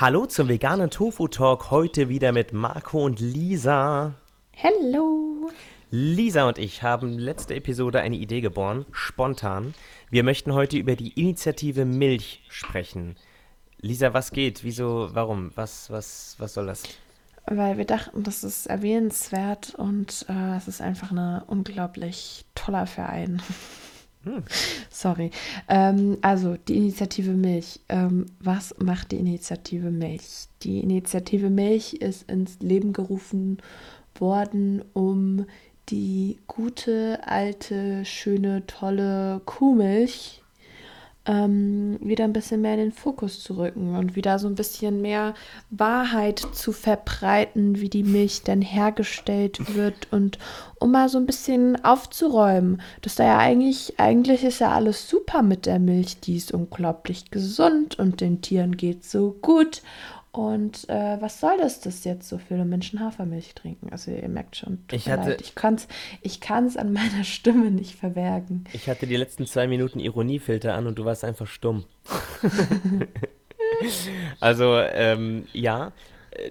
Hallo 0.00 0.26
zum 0.26 0.48
veganen 0.48 0.90
Tofu 0.90 1.28
Talk. 1.28 1.70
Heute 1.70 2.08
wieder 2.08 2.32
mit 2.32 2.52
Marco 2.52 3.04
und 3.04 3.20
Lisa. 3.20 4.14
Hello. 4.50 5.52
Lisa 5.92 6.48
und 6.48 6.58
ich 6.58 6.82
haben 6.82 7.16
letzte 7.16 7.54
Episode 7.54 8.00
eine 8.00 8.16
Idee 8.16 8.40
geboren, 8.40 8.86
spontan. 8.90 9.72
Wir 10.10 10.24
möchten 10.24 10.52
heute 10.52 10.78
über 10.78 10.96
die 10.96 11.12
Initiative 11.12 11.84
Milch 11.84 12.42
sprechen. 12.48 13.14
Lisa, 13.78 14.12
was 14.12 14.32
geht? 14.32 14.64
Wieso? 14.64 15.10
Warum? 15.12 15.52
Was, 15.54 15.88
was, 15.92 16.34
was 16.38 16.54
soll 16.54 16.66
das? 16.66 16.82
Weil 17.46 17.78
wir 17.78 17.84
dachten, 17.84 18.24
das 18.24 18.42
ist 18.42 18.66
erwähnenswert 18.66 19.76
und 19.76 20.26
äh, 20.28 20.56
es 20.56 20.66
ist 20.66 20.80
einfach 20.80 21.12
ein 21.12 21.40
unglaublich 21.46 22.46
toller 22.56 22.88
Verein. 22.88 23.40
Hm. 24.24 24.42
Sorry. 24.90 25.30
Ähm, 25.68 26.18
also 26.22 26.56
die 26.56 26.76
Initiative 26.76 27.32
Milch. 27.32 27.80
Ähm, 27.88 28.26
was 28.40 28.74
macht 28.78 29.12
die 29.12 29.16
Initiative 29.16 29.90
Milch? 29.90 30.48
Die 30.62 30.80
Initiative 30.80 31.50
Milch 31.50 31.94
ist 31.94 32.30
ins 32.30 32.58
Leben 32.60 32.92
gerufen 32.92 33.58
worden, 34.18 34.82
um 34.92 35.46
die 35.90 36.38
gute, 36.46 37.20
alte, 37.26 38.04
schöne, 38.04 38.66
tolle 38.66 39.42
Kuhmilch 39.44 40.43
ähm, 41.26 41.98
wieder 42.00 42.24
ein 42.24 42.32
bisschen 42.32 42.60
mehr 42.60 42.74
in 42.74 42.80
den 42.80 42.92
Fokus 42.92 43.42
zu 43.42 43.56
rücken 43.56 43.96
und 43.96 44.14
wieder 44.14 44.38
so 44.38 44.46
ein 44.46 44.54
bisschen 44.54 45.00
mehr 45.00 45.34
Wahrheit 45.70 46.38
zu 46.52 46.72
verbreiten, 46.72 47.80
wie 47.80 47.88
die 47.88 48.02
Milch 48.02 48.42
denn 48.42 48.60
hergestellt 48.60 49.74
wird 49.74 50.12
und 50.12 50.38
um 50.78 50.90
mal 50.90 51.08
so 51.08 51.16
ein 51.16 51.26
bisschen 51.26 51.82
aufzuräumen, 51.82 52.82
dass 53.00 53.14
da 53.14 53.24
ja 53.24 53.38
eigentlich, 53.38 53.98
eigentlich 53.98 54.44
ist 54.44 54.58
ja 54.58 54.72
alles 54.72 55.08
super 55.08 55.42
mit 55.42 55.64
der 55.64 55.78
Milch, 55.78 56.20
die 56.20 56.36
ist 56.36 56.52
unglaublich 56.52 57.30
gesund 57.30 57.98
und 57.98 58.20
den 58.20 58.42
Tieren 58.42 58.76
geht 58.76 59.04
so 59.04 59.36
gut 59.40 59.82
und 60.34 60.88
äh, 60.88 61.16
was 61.20 61.38
soll 61.38 61.56
das, 61.58 61.78
dass 61.78 62.02
jetzt 62.02 62.28
so 62.28 62.38
viele 62.38 62.64
Menschen 62.64 62.98
Hafermilch 62.98 63.54
trinken? 63.54 63.90
Also 63.92 64.10
ihr 64.10 64.28
merkt 64.28 64.56
schon, 64.56 64.80
ich, 64.90 65.08
hatte, 65.08 65.36
ich 65.40 65.54
kann 65.54 65.76
es 65.76 65.86
ich 66.22 66.40
kann's 66.40 66.76
an 66.76 66.92
meiner 66.92 67.22
Stimme 67.24 67.70
nicht 67.70 67.94
verbergen. 67.94 68.64
Ich 68.72 68.88
hatte 68.88 69.06
die 69.06 69.16
letzten 69.16 69.46
zwei 69.46 69.68
Minuten 69.68 70.00
Ironiefilter 70.00 70.74
an 70.74 70.88
und 70.88 70.98
du 70.98 71.04
warst 71.04 71.22
einfach 71.22 71.46
stumm. 71.46 71.84
also 74.40 74.76
ähm, 74.76 75.46
ja, 75.52 75.92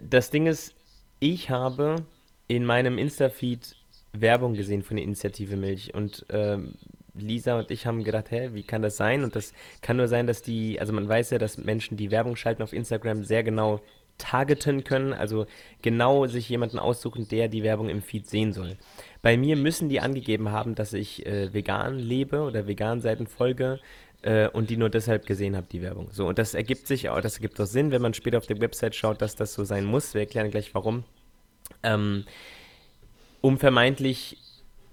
das 0.10 0.30
Ding 0.30 0.48
ist, 0.48 0.74
ich 1.20 1.50
habe 1.50 1.98
in 2.48 2.64
meinem 2.64 2.98
Insta-Feed 2.98 3.76
Werbung 4.14 4.54
gesehen 4.54 4.84
von 4.84 4.96
der 4.96 5.04
Initiative 5.04 5.58
Milch 5.58 5.94
und 5.94 6.26
ähm, 6.30 6.76
Lisa 7.16 7.60
und 7.60 7.72
ich 7.72 7.86
haben 7.86 8.04
gedacht, 8.04 8.32
hä, 8.32 8.50
wie 8.54 8.64
kann 8.64 8.82
das 8.82 8.98
sein? 8.98 9.24
Und 9.24 9.36
das 9.36 9.54
kann 9.82 9.98
nur 9.98 10.08
sein, 10.08 10.28
dass 10.28 10.42
die, 10.42 10.80
also 10.80 10.94
man 10.94 11.08
weiß 11.08 11.32
ja, 11.32 11.38
dass 11.38 11.58
Menschen, 11.58 11.98
die 11.98 12.12
Werbung 12.12 12.36
schalten 12.36 12.64
auf 12.64 12.74
Instagram, 12.74 13.24
sehr 13.24 13.44
genau 13.44 13.82
targeten 14.18 14.84
können, 14.84 15.14
also 15.14 15.46
genau 15.82 16.28
sich 16.28 16.48
jemanden 16.50 16.80
aussuchen, 16.80 17.28
der 17.28 17.48
die 17.48 17.64
Werbung 17.64 17.90
im 17.90 18.02
Feed 18.02 18.28
sehen 18.28 18.54
soll. 18.54 18.78
Bei 19.22 19.38
mir 19.38 19.56
müssen 19.56 19.90
die 19.90 20.00
angegeben 20.00 20.52
haben, 20.52 20.76
dass 20.76 20.94
ich 20.94 21.26
äh, 21.26 21.54
vegan 21.54 21.98
lebe 21.98 22.42
oder 22.42 22.68
vegan 22.68 23.02
Seiten 23.02 23.28
folge 23.28 23.80
äh, 24.22 24.48
und 24.50 24.70
die 24.70 24.78
nur 24.78 24.90
deshalb 24.90 25.26
gesehen 25.26 25.56
habe, 25.56 25.68
die 25.72 25.82
Werbung. 25.82 26.10
So, 26.12 26.28
und 26.28 26.38
das 26.38 26.54
ergibt 26.54 26.88
sich 26.88 27.10
auch, 27.10 27.22
das 27.22 27.36
ergibt 27.36 27.60
auch 27.60 27.66
Sinn, 27.66 27.92
wenn 27.92 28.02
man 28.02 28.14
später 28.14 28.38
auf 28.38 28.48
der 28.48 28.62
Website 28.62 28.96
schaut, 28.96 29.22
dass 29.22 29.36
das 29.36 29.54
so 29.54 29.64
sein 29.64 29.86
muss. 29.86 30.14
Wir 30.14 30.22
erklären 30.22 30.52
gleich 30.52 30.74
warum. 30.74 31.04
Ähm, 31.82 32.26
um 33.42 33.58
vermeintlich 33.58 34.38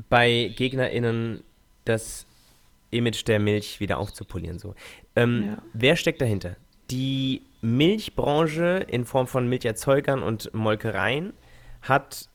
bei 0.09 0.53
GegnerInnen 0.57 1.45
das 1.85 2.27
Image 2.91 3.27
der 3.27 3.39
Milch 3.39 3.81
wieder 3.81 3.99
aufzupolieren. 3.99 4.59
So. 4.59 4.75
Ähm, 5.17 5.45
ja. 5.47 5.63
Wer 5.73 5.97
steckt 5.97 6.21
dahinter? 6.21 6.57
Die 6.91 7.43
Milchbranche 7.63 8.85
in 8.89 9.05
Form 9.05 9.27
von 9.27 9.49
Milcherzeugern 9.49 10.23
und 10.23 10.53
Molkereien 10.55 11.33
hat 11.83 12.29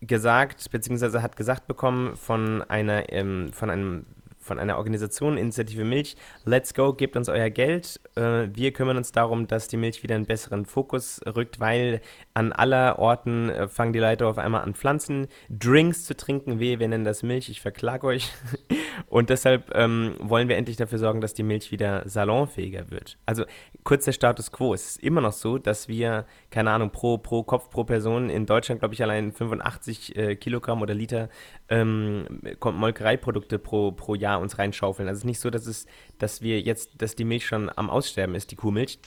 gesagt, 0.00 0.70
beziehungsweise 0.70 1.22
hat 1.22 1.36
gesagt 1.36 1.66
bekommen 1.66 2.16
von 2.16 2.62
einer, 2.62 3.12
ähm, 3.12 3.52
von 3.52 3.70
einem 3.70 4.06
von 4.44 4.58
einer 4.58 4.76
Organisation, 4.76 5.38
Initiative 5.38 5.84
Milch, 5.84 6.16
Let's 6.44 6.74
Go, 6.74 6.92
gebt 6.92 7.16
uns 7.16 7.30
euer 7.30 7.48
Geld. 7.48 7.98
Äh, 8.14 8.48
wir 8.52 8.72
kümmern 8.72 8.98
uns 8.98 9.10
darum, 9.10 9.46
dass 9.46 9.68
die 9.68 9.78
Milch 9.78 10.02
wieder 10.02 10.16
einen 10.16 10.26
besseren 10.26 10.66
Fokus 10.66 11.22
rückt, 11.24 11.60
weil 11.60 12.02
an 12.34 12.52
aller 12.52 12.98
Orten 12.98 13.48
äh, 13.48 13.68
fangen 13.68 13.92
die 13.92 14.00
Leute 14.00 14.26
auf 14.26 14.38
einmal 14.38 14.62
an, 14.62 14.74
Pflanzen, 14.74 15.28
Drinks 15.48 16.04
zu 16.04 16.16
trinken. 16.16 16.58
Weh, 16.58 16.80
wir 16.80 16.88
nennen 16.88 17.04
das 17.04 17.22
Milch, 17.22 17.48
ich 17.48 17.60
verklage 17.60 18.06
euch. 18.08 18.32
Und 19.06 19.30
deshalb 19.30 19.72
ähm, 19.74 20.16
wollen 20.18 20.48
wir 20.48 20.56
endlich 20.56 20.76
dafür 20.76 20.98
sorgen, 20.98 21.20
dass 21.20 21.34
die 21.34 21.44
Milch 21.44 21.70
wieder 21.70 22.02
salonfähiger 22.08 22.90
wird. 22.90 23.18
Also 23.24 23.44
kurz 23.84 24.04
der 24.04 24.12
Status 24.12 24.50
quo. 24.50 24.74
Es 24.74 24.96
ist 24.96 25.02
immer 25.02 25.20
noch 25.20 25.32
so, 25.32 25.58
dass 25.58 25.86
wir, 25.86 26.26
keine 26.50 26.72
Ahnung, 26.72 26.90
pro, 26.90 27.18
pro 27.18 27.44
Kopf, 27.44 27.70
pro 27.70 27.84
Person 27.84 28.28
in 28.30 28.46
Deutschland, 28.46 28.80
glaube 28.80 28.94
ich, 28.94 29.02
allein 29.02 29.32
85 29.32 30.16
äh, 30.16 30.34
Kilogramm 30.34 30.82
oder 30.82 30.94
Liter 30.94 31.28
ähm, 31.68 32.26
Molkereiprodukte 32.60 33.60
pro, 33.60 33.92
pro 33.92 34.16
Jahr 34.16 34.40
uns 34.40 34.58
reinschaufeln. 34.58 35.08
Also 35.08 35.18
es 35.18 35.22
ist 35.22 35.26
nicht 35.26 35.40
so, 35.40 35.50
dass, 35.50 35.66
es, 35.66 35.86
dass 36.18 36.42
wir 36.42 36.60
jetzt, 36.60 37.00
dass 37.00 37.14
die 37.14 37.24
Milch 37.24 37.46
schon 37.46 37.70
am 37.76 37.90
Aussterben 37.90 38.34
ist, 38.34 38.50
die 38.50 38.56
Kuhmilch. 38.56 38.98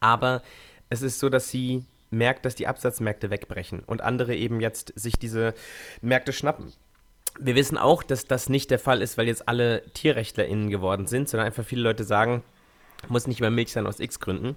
Aber 0.00 0.40
es 0.88 1.02
ist 1.02 1.20
so, 1.20 1.28
dass 1.28 1.50
sie 1.50 1.84
merkt, 2.12 2.44
dass 2.44 2.54
die 2.54 2.66
Absatzmärkte 2.66 3.30
wegbrechen 3.30 3.80
und 3.80 4.02
andere 4.02 4.34
eben 4.36 4.60
jetzt 4.60 4.92
sich 4.96 5.14
diese 5.14 5.54
Märkte 6.00 6.32
schnappen. 6.32 6.72
Wir 7.40 7.54
wissen 7.54 7.78
auch, 7.78 8.02
dass 8.02 8.26
das 8.26 8.48
nicht 8.48 8.70
der 8.70 8.78
Fall 8.78 9.00
ist, 9.00 9.16
weil 9.16 9.26
jetzt 9.26 9.48
alle 9.48 9.82
TierrechtlerInnen 9.94 10.68
geworden 10.68 11.06
sind, 11.06 11.28
sondern 11.28 11.46
einfach 11.46 11.64
viele 11.64 11.82
Leute 11.82 12.04
sagen, 12.04 12.42
muss 13.08 13.26
nicht 13.26 13.40
mehr 13.40 13.50
Milch 13.50 13.72
sein 13.72 13.86
aus 13.86 14.00
X 14.00 14.20
Gründen. 14.20 14.56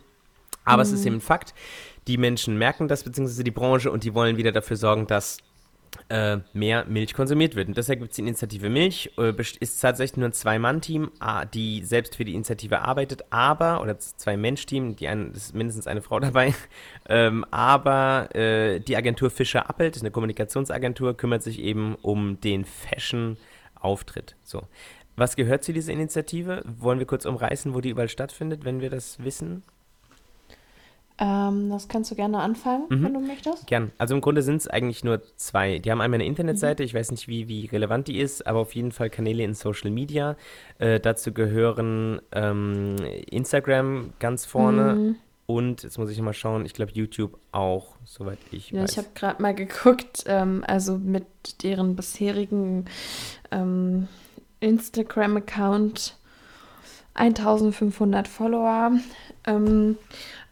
Aber 0.65 0.83
mhm. 0.83 0.89
es 0.89 0.91
ist 0.91 1.01
mhm. 1.01 1.07
eben 1.07 1.15
ein 1.17 1.21
Fakt. 1.21 1.53
Die 2.07 2.17
Menschen 2.17 2.57
merken 2.57 2.87
das, 2.87 3.03
beziehungsweise 3.03 3.43
die 3.43 3.51
Branche, 3.51 3.91
und 3.91 4.03
die 4.03 4.13
wollen 4.13 4.37
wieder 4.37 4.51
dafür 4.51 4.77
sorgen, 4.77 5.07
dass 5.07 5.37
mehr 6.53 6.85
Milch 6.85 7.13
konsumiert 7.13 7.55
wird. 7.55 7.67
Und 7.67 7.77
deshalb 7.77 7.99
gibt 7.99 8.11
es 8.11 8.15
die 8.15 8.21
Initiative 8.21 8.69
Milch, 8.69 9.11
äh, 9.17 9.33
ist 9.59 9.79
tatsächlich 9.79 10.17
nur 10.17 10.29
ein 10.29 10.33
Zwei-Mann-Team, 10.33 11.11
die 11.53 11.83
selbst 11.83 12.15
für 12.15 12.25
die 12.25 12.33
Initiative 12.33 12.81
arbeitet, 12.81 13.25
aber, 13.29 13.81
oder 13.81 13.97
Zwei-Mensch-Team, 13.97 14.95
die 14.95 15.07
ein, 15.07 15.31
ist 15.31 15.55
mindestens 15.55 15.87
eine 15.87 16.01
Frau 16.01 16.19
dabei, 16.21 16.53
ähm, 17.07 17.45
aber 17.51 18.35
äh, 18.35 18.79
die 18.79 18.95
Agentur 18.95 19.29
Fischer 19.29 19.69
Appelt, 19.69 19.99
eine 19.99 20.11
Kommunikationsagentur, 20.11 21.17
kümmert 21.17 21.43
sich 21.43 21.59
eben 21.59 21.95
um 21.95 22.39
den 22.41 22.65
Fashion-Auftritt. 22.65 24.35
So. 24.43 24.63
Was 25.17 25.37
gehört 25.37 25.63
zu 25.63 25.71
dieser 25.71 25.93
Initiative? 25.93 26.61
Wollen 26.65 26.99
wir 26.99 27.05
kurz 27.05 27.25
umreißen, 27.25 27.73
wo 27.73 27.79
die 27.79 27.89
überall 27.89 28.09
stattfindet, 28.09 28.65
wenn 28.65 28.81
wir 28.81 28.89
das 28.89 29.23
wissen? 29.23 29.63
Ähm, 31.17 31.69
das 31.69 31.87
kannst 31.87 32.11
du 32.11 32.15
gerne 32.15 32.39
anfangen, 32.39 32.85
mhm. 32.89 33.03
wenn 33.03 33.13
du 33.13 33.19
möchtest. 33.21 33.67
Gern. 33.67 33.91
Also 33.97 34.15
im 34.15 34.21
Grunde 34.21 34.41
sind 34.41 34.57
es 34.57 34.67
eigentlich 34.67 35.03
nur 35.03 35.21
zwei. 35.37 35.79
Die 35.79 35.89
haben 35.89 36.01
einmal 36.01 36.17
eine 36.17 36.25
Internetseite, 36.25 36.83
mhm. 36.83 36.87
ich 36.87 36.93
weiß 36.93 37.11
nicht, 37.11 37.27
wie, 37.27 37.47
wie 37.47 37.67
relevant 37.67 38.07
die 38.07 38.19
ist, 38.19 38.45
aber 38.45 38.59
auf 38.59 38.75
jeden 38.75 38.91
Fall 38.91 39.09
Kanäle 39.09 39.43
in 39.43 39.53
Social 39.53 39.91
Media. 39.91 40.35
Äh, 40.77 40.99
dazu 40.99 41.33
gehören 41.33 42.21
ähm, 42.33 42.97
Instagram 43.29 44.13
ganz 44.19 44.45
vorne. 44.45 44.95
Mhm. 44.95 45.15
Und 45.47 45.83
jetzt 45.83 45.97
muss 45.99 46.09
ich 46.09 46.19
mal 46.21 46.33
schauen, 46.33 46.65
ich 46.65 46.73
glaube 46.73 46.91
YouTube 46.93 47.37
auch, 47.51 47.95
soweit 48.03 48.39
ich 48.51 48.71
ja, 48.71 48.81
weiß. 48.81 48.91
Ich 48.91 48.97
habe 48.97 49.09
gerade 49.13 49.41
mal 49.41 49.53
geguckt, 49.53 50.23
ähm, 50.25 50.63
also 50.67 50.97
mit 50.97 51.63
deren 51.63 51.95
bisherigen 51.95 52.85
ähm, 53.51 54.07
Instagram-Account 54.59 56.17
1500 57.13 58.27
Follower. 58.27 58.91
Ähm, 59.45 59.97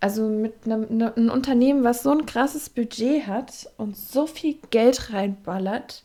also 0.03 0.28
mit 0.28 0.66
einem, 0.66 0.97
ne, 0.97 1.16
einem 1.16 1.30
Unternehmen, 1.30 1.86
was 1.86 2.03
so 2.03 2.12
ein 2.12 2.25
krasses 2.25 2.69
Budget 2.69 3.25
hat 3.25 3.69
und 3.78 3.96
so 3.96 4.28
viel 4.28 4.58
Geld 4.69 5.14
reinballert, 5.14 6.03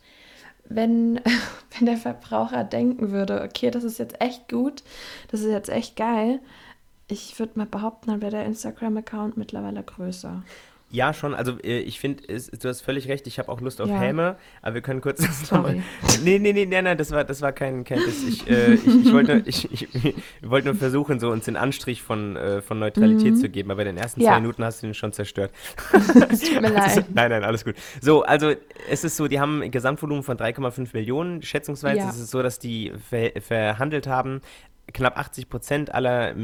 wenn, 0.69 1.17
wenn 1.77 1.87
der 1.87 1.97
Verbraucher 1.97 2.63
denken 2.63 3.11
würde, 3.11 3.43
okay, 3.43 3.73
das 3.73 3.83
ist 3.83 3.99
jetzt 3.99 4.21
echt 4.21 4.49
gut, 4.49 4.85
das 5.33 5.41
ist 5.41 5.51
jetzt 5.51 5.69
echt 5.69 5.97
geil, 5.97 6.39
ich 7.09 7.37
würde 7.41 7.59
mal 7.59 7.67
behaupten, 7.67 8.11
dann 8.11 8.23
wäre 8.23 8.31
der 8.31 8.47
Instagram-Account 8.47 9.37
mittlerweile 9.37 9.83
größer. 9.83 10.45
Ja, 10.91 11.13
schon. 11.13 11.35
Also 11.35 11.59
äh, 11.63 11.81
ich 11.81 12.01
finde, 12.01 12.23
du 12.27 12.69
hast 12.69 12.81
völlig 12.81 13.09
recht. 13.09 13.27
Ich 13.27 13.39
habe 13.39 13.51
auch 13.51 13.61
Lust 13.61 13.81
auf 13.81 13.89
ja. 13.89 13.99
Helme, 13.99 14.37
aber 14.63 14.75
wir 14.75 14.81
können 14.81 15.03
kurz 15.03 15.21
das 15.21 15.51
nochmal. 15.51 15.83
Nee, 16.25 16.39
nee, 16.39 16.53
nee, 16.53 16.65
nee, 16.65 16.83
nein, 16.83 16.97
das 16.97 17.11
war, 17.11 17.25
das 17.25 17.43
war 17.43 17.53
kein, 17.53 17.85
kein 17.85 17.99
Diss. 17.99 18.27
Ich, 18.27 18.49
äh, 18.49 18.75
ich, 18.75 18.87
ich, 18.87 19.13
wollte, 19.13 19.43
ich, 19.45 19.71
ich, 19.71 19.95
ich 19.95 20.15
wollte 20.43 20.69
nur 20.69 20.77
versuchen, 20.77 21.21
so 21.21 21.31
uns 21.31 21.45
den 21.45 21.57
Anstrich 21.57 22.03
von, 22.03 22.37
äh, 22.37 22.63
von 22.63 22.79
Neutralität 22.79 23.35
mhm. 23.35 23.37
zu 23.37 23.49
geben, 23.51 23.71
aber 23.71 23.83
in 23.83 23.89
den 23.89 23.97
ersten 23.99 24.23
ja. 24.23 24.33
zwei 24.33 24.41
Minuten 24.41 24.65
hast 24.65 24.83
du 24.83 24.87
den 24.87 24.95
schon 24.95 25.13
zerstört. 25.13 25.53
Tut 25.91 26.63
mir 26.63 26.71
leid. 26.71 26.83
Also, 26.83 27.01
nein, 27.13 27.31
nein, 27.31 27.45
alles 27.45 27.65
gut. 27.65 27.75
So, 28.01 28.23
also 28.23 28.53
es 28.91 29.05
ist 29.05 29.17
so, 29.17 29.29
die 29.29 29.41
haben 29.41 29.63
ein 29.63 29.71
Gesamtvolumen 29.71 30.23
von 30.23 30.39
3,5 30.39 30.89
Millionen. 30.95 31.43
Schätzungsweise 31.43 31.99
ja. 31.99 32.09
ist 32.09 32.19
es 32.19 32.31
so, 32.31 32.43
dass 32.43 32.59
die 32.59 32.93
ver 33.11 33.33
verhandelt 33.41 34.07
haben 34.07 34.41
knapp 34.93 35.19
80 35.19 35.49
Prozent 35.49 35.95
aller 35.95 36.35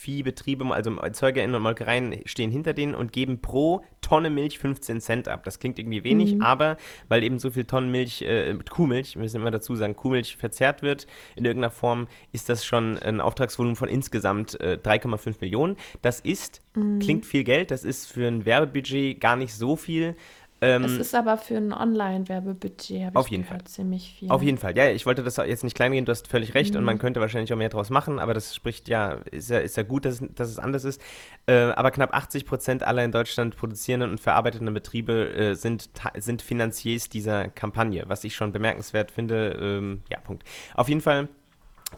Milchviehbetriebe, 0.00 0.64
also 0.72 0.96
ErzeugerInnen 0.96 1.54
und 1.54 1.62
Molkereien, 1.62 2.20
stehen 2.24 2.50
hinter 2.50 2.72
denen 2.72 2.94
und 2.94 3.12
geben 3.12 3.40
pro 3.40 3.84
Tonne 4.00 4.30
Milch 4.30 4.58
15 4.58 5.00
Cent 5.00 5.28
ab. 5.28 5.44
Das 5.44 5.58
klingt 5.58 5.78
irgendwie 5.78 6.04
wenig, 6.04 6.34
mhm. 6.34 6.42
aber 6.42 6.76
weil 7.08 7.22
eben 7.22 7.38
so 7.38 7.50
viel 7.50 7.64
Tonnen 7.64 7.90
Milch, 7.90 8.22
äh, 8.22 8.56
Kuhmilch, 8.68 9.14
wir 9.14 9.22
müssen 9.22 9.36
immer 9.36 9.50
dazu 9.50 9.74
sagen, 9.74 9.94
Kuhmilch 9.94 10.36
verzehrt 10.36 10.82
wird 10.82 11.06
in 11.36 11.44
irgendeiner 11.44 11.70
Form, 11.70 12.08
ist 12.32 12.48
das 12.48 12.64
schon 12.64 12.98
ein 12.98 13.20
Auftragsvolumen 13.20 13.76
von 13.76 13.88
insgesamt 13.88 14.60
äh, 14.60 14.78
3,5 14.82 15.36
Millionen. 15.40 15.76
Das 16.02 16.20
ist, 16.20 16.62
mhm. 16.74 16.98
klingt 16.98 17.26
viel 17.26 17.44
Geld, 17.44 17.70
das 17.70 17.84
ist 17.84 18.10
für 18.10 18.26
ein 18.26 18.44
Werbebudget 18.44 19.20
gar 19.20 19.36
nicht 19.36 19.54
so 19.54 19.76
viel. 19.76 20.16
Ähm, 20.62 20.84
es 20.84 20.92
ist 20.92 21.14
aber 21.14 21.38
für 21.38 21.56
ein 21.56 21.72
Online-Werbebudget, 21.72 23.06
habe 23.06 23.20
ich 23.20 23.28
jeden 23.28 23.44
gehört, 23.44 23.62
Fall. 23.62 23.70
ziemlich 23.70 24.16
viel. 24.18 24.30
Auf 24.30 24.42
jeden 24.42 24.58
Fall, 24.58 24.76
ja, 24.76 24.90
ich 24.90 25.06
wollte 25.06 25.22
das 25.22 25.36
jetzt 25.38 25.64
nicht 25.64 25.74
klein 25.74 25.92
gehen, 25.92 26.04
du 26.04 26.12
hast 26.12 26.28
völlig 26.28 26.54
recht 26.54 26.72
mhm. 26.72 26.80
und 26.80 26.84
man 26.84 26.98
könnte 26.98 27.20
wahrscheinlich 27.20 27.52
auch 27.52 27.56
mehr 27.56 27.70
draus 27.70 27.88
machen, 27.88 28.18
aber 28.18 28.34
das 28.34 28.54
spricht 28.54 28.88
ja, 28.88 29.12
ist 29.30 29.48
ja, 29.48 29.58
ist 29.58 29.76
ja 29.76 29.82
gut, 29.82 30.04
dass, 30.04 30.22
dass 30.34 30.48
es 30.50 30.58
anders 30.58 30.84
ist. 30.84 31.00
Äh, 31.46 31.54
aber 31.54 31.90
knapp 31.90 32.14
80 32.14 32.44
Prozent 32.44 32.82
aller 32.82 33.04
in 33.04 33.12
Deutschland 33.12 33.56
produzierenden 33.56 34.10
und 34.10 34.20
verarbeitenden 34.20 34.74
Betriebe 34.74 35.32
äh, 35.34 35.54
sind, 35.54 35.88
sind 36.18 36.42
Finanziers 36.42 37.08
dieser 37.08 37.48
Kampagne, 37.48 38.04
was 38.06 38.24
ich 38.24 38.34
schon 38.34 38.52
bemerkenswert 38.52 39.10
finde. 39.10 39.58
Ähm, 39.60 40.02
ja, 40.10 40.20
Punkt. 40.20 40.44
Auf 40.74 40.88
jeden 40.88 41.00
Fall 41.00 41.28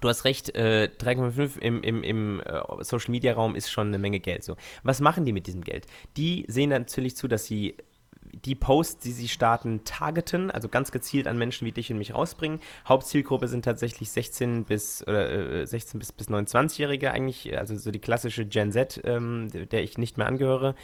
Du 0.01 0.09
hast 0.09 0.25
recht, 0.25 0.55
äh, 0.55 0.89
3,5 0.99 1.59
im, 1.59 1.83
im, 1.83 2.03
im 2.03 2.41
äh, 2.41 2.63
Social 2.81 3.11
Media 3.11 3.35
Raum 3.35 3.55
ist 3.55 3.71
schon 3.71 3.89
eine 3.89 3.99
Menge 3.99 4.21
Geld. 4.21 4.43
So. 4.43 4.57
Was 4.83 5.01
machen 5.01 5.27
die 5.27 5.33
mit 5.33 5.47
diesem 5.47 5.63
Geld? 5.63 5.87
Die 6.17 6.47
sehen 6.49 6.71
natürlich 6.71 7.15
zu, 7.15 7.29
dass 7.29 7.45
sie 7.45 7.77
die 8.33 8.55
Posts, 8.55 8.99
die 9.03 9.13
sie 9.13 9.29
starten, 9.29 9.85
targeten, 9.85 10.51
also 10.51 10.69
ganz 10.69 10.91
gezielt 10.91 11.27
an 11.27 11.39
Menschen 11.39 11.67
wie 11.67 11.73
dich 11.73 11.91
und 11.93 11.99
mich 11.99 12.15
rausbringen. 12.15 12.61
Hauptzielgruppe 12.89 13.47
sind 13.47 13.65
tatsächlich 13.65 14.11
16 14.11 14.65
bis 14.65 15.03
oder, 15.07 15.61
äh, 15.61 15.67
16 15.67 15.99
bis, 15.99 16.13
bis 16.13 16.29
29-Jährige 16.29 17.13
eigentlich, 17.13 17.57
also 17.59 17.77
so 17.77 17.91
die 17.91 17.99
klassische 17.99 18.47
Gen 18.47 18.73
Z, 18.73 19.01
ähm, 19.05 19.49
der 19.71 19.83
ich 19.83 19.99
nicht 19.99 20.17
mehr 20.17 20.27
angehöre, 20.27 20.75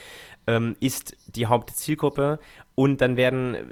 ähm, 0.46 0.76
ist 0.80 1.16
die 1.26 1.46
Hauptzielgruppe. 1.46 2.38
Und 2.74 3.00
dann 3.00 3.16
werden 3.16 3.54
äh, 3.54 3.64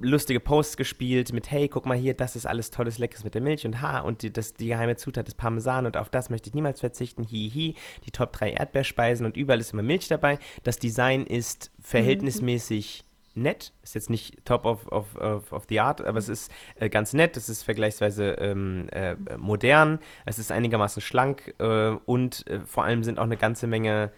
lustige 0.00 0.40
Posts 0.40 0.76
gespielt 0.76 1.32
mit, 1.32 1.50
hey, 1.50 1.68
guck 1.68 1.84
mal 1.84 1.98
hier, 1.98 2.14
das 2.14 2.36
ist 2.36 2.46
alles 2.46 2.70
tolles, 2.70 2.98
leckeres 2.98 3.24
mit 3.24 3.34
der 3.34 3.42
Milch 3.42 3.66
und 3.66 3.82
ha, 3.82 4.00
und 4.00 4.22
die, 4.22 4.32
das, 4.32 4.54
die 4.54 4.68
geheime 4.68 4.96
Zutat 4.96 5.28
ist 5.28 5.34
Parmesan 5.34 5.84
und 5.84 5.96
auf 5.96 6.08
das 6.08 6.30
möchte 6.30 6.48
ich 6.48 6.54
niemals 6.54 6.80
verzichten, 6.80 7.24
hi, 7.24 7.50
hi, 7.52 7.74
die 8.06 8.10
Top 8.10 8.32
3 8.32 8.52
Erdbeerspeisen 8.52 9.26
und 9.26 9.36
überall 9.36 9.60
ist 9.60 9.72
immer 9.74 9.82
Milch 9.82 10.08
dabei. 10.08 10.38
Das 10.62 10.78
Design 10.78 11.26
ist 11.26 11.72
mhm. 11.76 11.82
verhältnismäßig 11.82 13.04
mhm 13.04 13.13
nett. 13.36 13.72
Ist 13.82 13.94
jetzt 13.94 14.10
nicht 14.10 14.44
top 14.44 14.64
of, 14.64 14.86
of, 14.88 15.16
of, 15.16 15.52
of 15.52 15.64
the 15.68 15.80
art, 15.80 16.00
aber 16.00 16.18
es 16.18 16.28
ist 16.28 16.50
äh, 16.76 16.88
ganz 16.88 17.12
nett. 17.12 17.36
Es 17.36 17.48
ist 17.48 17.62
vergleichsweise 17.62 18.32
ähm, 18.32 18.88
äh, 18.92 19.16
modern. 19.36 19.98
Es 20.26 20.38
ist 20.38 20.52
einigermaßen 20.52 21.02
schlank 21.02 21.54
äh, 21.58 21.90
und 22.06 22.46
äh, 22.46 22.60
vor 22.60 22.84
allem 22.84 23.04
sind 23.04 23.18
auch 23.18 23.24
eine 23.24 23.36
ganze 23.36 23.66
Menge 23.66 24.12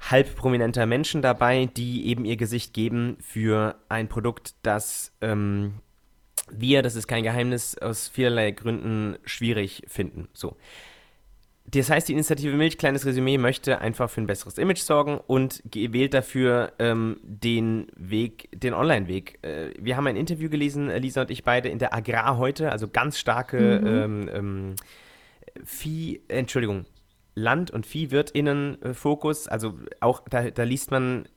halb 0.00 0.36
prominenter 0.36 0.86
Menschen 0.86 1.22
dabei, 1.22 1.66
die 1.66 2.06
eben 2.06 2.24
ihr 2.24 2.36
Gesicht 2.36 2.72
geben 2.72 3.16
für 3.20 3.76
ein 3.88 4.08
Produkt, 4.08 4.54
das 4.62 5.12
ähm, 5.20 5.74
wir, 6.50 6.82
das 6.82 6.94
ist 6.94 7.08
kein 7.08 7.22
Geheimnis, 7.22 7.76
aus 7.76 8.08
vielerlei 8.08 8.52
Gründen 8.52 9.18
schwierig 9.24 9.82
finden. 9.88 10.28
So. 10.32 10.56
Das 11.70 11.90
heißt, 11.90 12.08
die 12.08 12.14
Initiative 12.14 12.56
Milch, 12.56 12.78
kleines 12.78 13.04
Resümee, 13.04 13.36
möchte 13.36 13.80
einfach 13.80 14.08
für 14.08 14.22
ein 14.22 14.26
besseres 14.26 14.56
Image 14.56 14.78
sorgen 14.78 15.20
und 15.26 15.62
wählt 15.74 16.14
dafür 16.14 16.72
ähm, 16.78 17.20
den 17.22 17.88
Weg, 17.94 18.48
den 18.52 18.72
Online-Weg. 18.72 19.38
Äh, 19.42 19.74
wir 19.78 19.96
haben 19.96 20.06
ein 20.06 20.16
Interview 20.16 20.48
gelesen, 20.48 20.88
äh, 20.88 20.98
Lisa 20.98 21.22
und 21.22 21.30
ich 21.30 21.44
beide, 21.44 21.68
in 21.68 21.78
der 21.78 21.92
Agrar 21.92 22.38
heute, 22.38 22.72
also 22.72 22.88
ganz 22.88 23.18
starke 23.18 23.80
mhm. 23.80 23.86
ähm, 23.86 24.30
ähm, 24.32 24.74
Vieh, 25.64 26.22
Entschuldigung, 26.28 26.86
Land- 27.34 27.70
und 27.70 27.84
Viehwirtinnen-Fokus. 27.84 29.46
Also 29.48 29.74
auch 30.00 30.22
da, 30.28 30.50
da 30.50 30.62
liest 30.62 30.90
man 30.90 31.28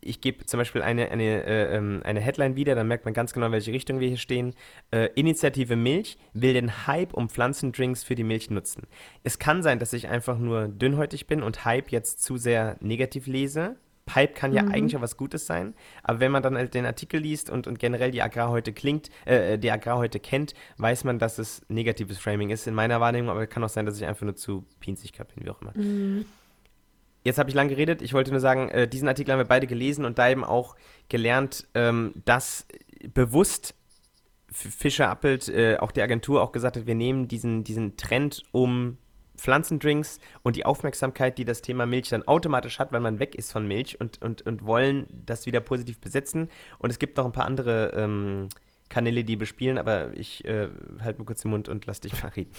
ich 0.00 0.20
gebe 0.20 0.46
zum 0.46 0.58
Beispiel 0.58 0.82
eine, 0.82 1.10
eine, 1.10 1.44
äh, 1.44 1.76
ähm, 1.76 2.00
eine 2.04 2.20
Headline 2.20 2.56
wieder, 2.56 2.74
dann 2.74 2.88
merkt 2.88 3.04
man 3.04 3.14
ganz 3.14 3.32
genau, 3.32 3.46
in 3.46 3.52
welche 3.52 3.72
Richtung 3.72 4.00
wir 4.00 4.08
hier 4.08 4.16
stehen. 4.16 4.54
Äh, 4.90 5.08
Initiative 5.14 5.76
Milch 5.76 6.18
will 6.32 6.54
den 6.54 6.86
Hype 6.86 7.14
um 7.14 7.28
Pflanzendrinks 7.28 8.04
für 8.04 8.14
die 8.14 8.24
Milch 8.24 8.50
nutzen. 8.50 8.86
Es 9.24 9.38
kann 9.38 9.62
sein, 9.62 9.78
dass 9.78 9.92
ich 9.92 10.08
einfach 10.08 10.38
nur 10.38 10.68
dünnhäutig 10.68 11.26
bin 11.26 11.42
und 11.42 11.64
Hype 11.64 11.90
jetzt 11.90 12.22
zu 12.22 12.36
sehr 12.36 12.76
negativ 12.80 13.26
lese. 13.26 13.76
Hype 14.14 14.34
kann 14.34 14.52
ja 14.52 14.62
mhm. 14.62 14.72
eigentlich 14.72 14.96
auch 14.96 15.02
was 15.02 15.16
Gutes 15.16 15.46
sein, 15.46 15.74
aber 16.02 16.20
wenn 16.20 16.32
man 16.32 16.42
dann 16.42 16.56
halt 16.56 16.72
den 16.72 16.86
Artikel 16.86 17.20
liest 17.20 17.50
und, 17.50 17.66
und 17.66 17.78
generell 17.78 18.10
die 18.10 18.22
Agrar 18.22 18.48
heute 18.48 18.72
klingt, 18.72 19.10
äh, 19.26 19.58
die 19.58 19.70
Agrar 19.70 19.98
heute 19.98 20.18
kennt, 20.18 20.54
weiß 20.78 21.04
man, 21.04 21.18
dass 21.18 21.38
es 21.38 21.62
negatives 21.68 22.18
Framing 22.18 22.48
ist 22.48 22.66
in 22.66 22.74
meiner 22.74 23.00
Wahrnehmung, 23.00 23.30
aber 23.30 23.46
kann 23.46 23.62
auch 23.64 23.68
sein, 23.68 23.84
dass 23.84 23.98
ich 23.98 24.06
einfach 24.06 24.24
nur 24.24 24.36
zu 24.36 24.64
pinzig 24.80 25.12
bin, 25.12 25.44
wie 25.44 25.50
auch 25.50 25.60
immer. 25.60 25.72
Mhm. 25.76 26.24
Jetzt 27.28 27.38
habe 27.38 27.50
ich 27.50 27.54
lang 27.54 27.68
geredet. 27.68 28.00
Ich 28.00 28.14
wollte 28.14 28.30
nur 28.30 28.40
sagen, 28.40 28.70
äh, 28.70 28.88
diesen 28.88 29.06
Artikel 29.06 29.32
haben 29.32 29.38
wir 29.38 29.44
beide 29.44 29.66
gelesen 29.66 30.06
und 30.06 30.18
da 30.18 30.30
eben 30.30 30.44
auch 30.44 30.76
gelernt, 31.10 31.68
ähm, 31.74 32.14
dass 32.24 32.66
bewusst 33.12 33.74
Fischer 34.50 35.10
Appelt, 35.10 35.46
äh, 35.50 35.76
auch 35.78 35.92
die 35.92 36.00
Agentur, 36.00 36.42
auch 36.42 36.52
gesagt 36.52 36.78
hat, 36.78 36.86
wir 36.86 36.94
nehmen 36.94 37.28
diesen, 37.28 37.64
diesen 37.64 37.98
Trend 37.98 38.44
um 38.50 38.96
Pflanzendrinks 39.36 40.20
und 40.42 40.56
die 40.56 40.64
Aufmerksamkeit, 40.64 41.36
die 41.36 41.44
das 41.44 41.60
Thema 41.60 41.84
Milch 41.84 42.08
dann 42.08 42.26
automatisch 42.26 42.78
hat, 42.78 42.92
weil 42.92 43.00
man 43.00 43.18
weg 43.18 43.34
ist 43.34 43.52
von 43.52 43.68
Milch 43.68 44.00
und, 44.00 44.22
und, 44.22 44.40
und 44.46 44.64
wollen 44.64 45.06
das 45.26 45.44
wieder 45.44 45.60
positiv 45.60 46.00
besetzen. 46.00 46.48
Und 46.78 46.88
es 46.88 46.98
gibt 46.98 47.18
noch 47.18 47.26
ein 47.26 47.32
paar 47.32 47.44
andere 47.44 47.92
ähm, 47.94 48.48
Kanäle, 48.88 49.22
die 49.22 49.36
bespielen, 49.36 49.76
aber 49.76 50.16
ich 50.16 50.46
äh, 50.46 50.68
halte 51.00 51.20
mir 51.20 51.26
kurz 51.26 51.42
den 51.42 51.50
Mund 51.50 51.68
und 51.68 51.84
lass 51.84 52.00
dich 52.00 52.22
mal 52.22 52.30
reden. 52.30 52.54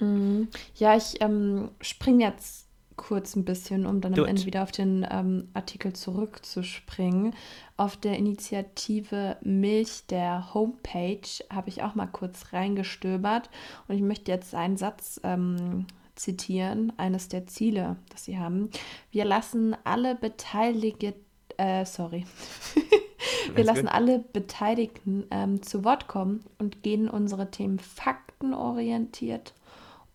Mm, 0.00 0.48
ja, 0.74 0.96
ich 0.96 1.20
ähm, 1.20 1.70
springe 1.80 2.24
jetzt 2.24 2.67
kurz 2.98 3.34
ein 3.34 3.46
bisschen, 3.46 3.86
um 3.86 4.02
dann 4.02 4.18
am 4.18 4.26
Ende 4.26 4.44
wieder 4.44 4.62
auf 4.62 4.72
den 4.72 5.06
ähm, 5.10 5.48
Artikel 5.54 5.94
zurückzuspringen. 5.94 7.32
Auf 7.78 7.96
der 7.96 8.18
Initiative 8.18 9.38
Milch 9.40 10.04
der 10.10 10.52
Homepage 10.52 11.28
habe 11.50 11.70
ich 11.70 11.82
auch 11.82 11.94
mal 11.94 12.06
kurz 12.06 12.52
reingestöbert 12.52 13.48
und 13.86 13.94
ich 13.94 14.02
möchte 14.02 14.30
jetzt 14.30 14.54
einen 14.54 14.76
Satz 14.76 15.18
ähm, 15.24 15.86
zitieren, 16.14 16.92
eines 16.98 17.28
der 17.28 17.46
Ziele, 17.46 17.96
das 18.10 18.24
sie 18.24 18.38
haben. 18.38 18.70
Wir 19.10 19.24
lassen 19.24 19.74
alle 19.84 20.14
Beteiligten, 20.14 21.14
äh, 21.56 21.86
sorry. 21.86 22.26
Wir 23.54 23.64
lassen 23.64 23.86
gut. 23.86 23.94
alle 23.94 24.18
Beteiligten 24.18 25.24
ähm, 25.30 25.62
zu 25.62 25.84
Wort 25.84 26.06
kommen 26.06 26.44
und 26.58 26.82
gehen 26.82 27.08
unsere 27.08 27.50
Themen 27.50 27.78
faktenorientiert 27.78 29.54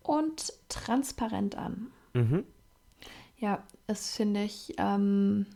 und 0.02 0.52
transparent 0.68 1.56
an. 1.56 1.88
Mhm. 2.12 2.44
Ja, 3.38 3.62
das 3.86 4.14
finde 4.16 4.44
ich 4.44 4.74
ähm, 4.78 5.46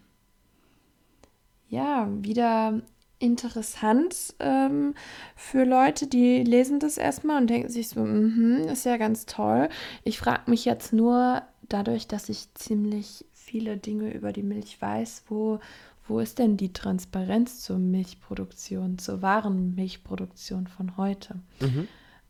ja 1.68 2.08
wieder 2.10 2.82
interessant 3.18 4.34
ähm, 4.38 4.94
für 5.34 5.64
Leute, 5.64 6.06
die 6.06 6.42
lesen 6.44 6.78
das 6.78 6.98
erstmal 6.98 7.40
und 7.40 7.50
denken 7.50 7.68
sich 7.68 7.88
so, 7.88 8.00
mm 8.00 8.68
ist 8.68 8.84
ja 8.84 8.96
ganz 8.96 9.26
toll. 9.26 9.68
Ich 10.04 10.18
frage 10.18 10.50
mich 10.50 10.64
jetzt 10.64 10.92
nur, 10.92 11.42
dadurch, 11.68 12.06
dass 12.06 12.28
ich 12.28 12.52
ziemlich 12.54 13.24
viele 13.32 13.76
Dinge 13.76 14.12
über 14.12 14.32
die 14.32 14.42
Milch 14.42 14.80
weiß, 14.80 15.24
wo, 15.28 15.58
wo 16.06 16.20
ist 16.20 16.38
denn 16.38 16.56
die 16.56 16.72
Transparenz 16.72 17.60
zur 17.60 17.78
Milchproduktion, 17.78 18.98
zur 18.98 19.22
wahren 19.22 19.74
Milchproduktion 19.74 20.66
von 20.66 20.96
heute? 20.96 21.40
Mhm. 21.60 21.88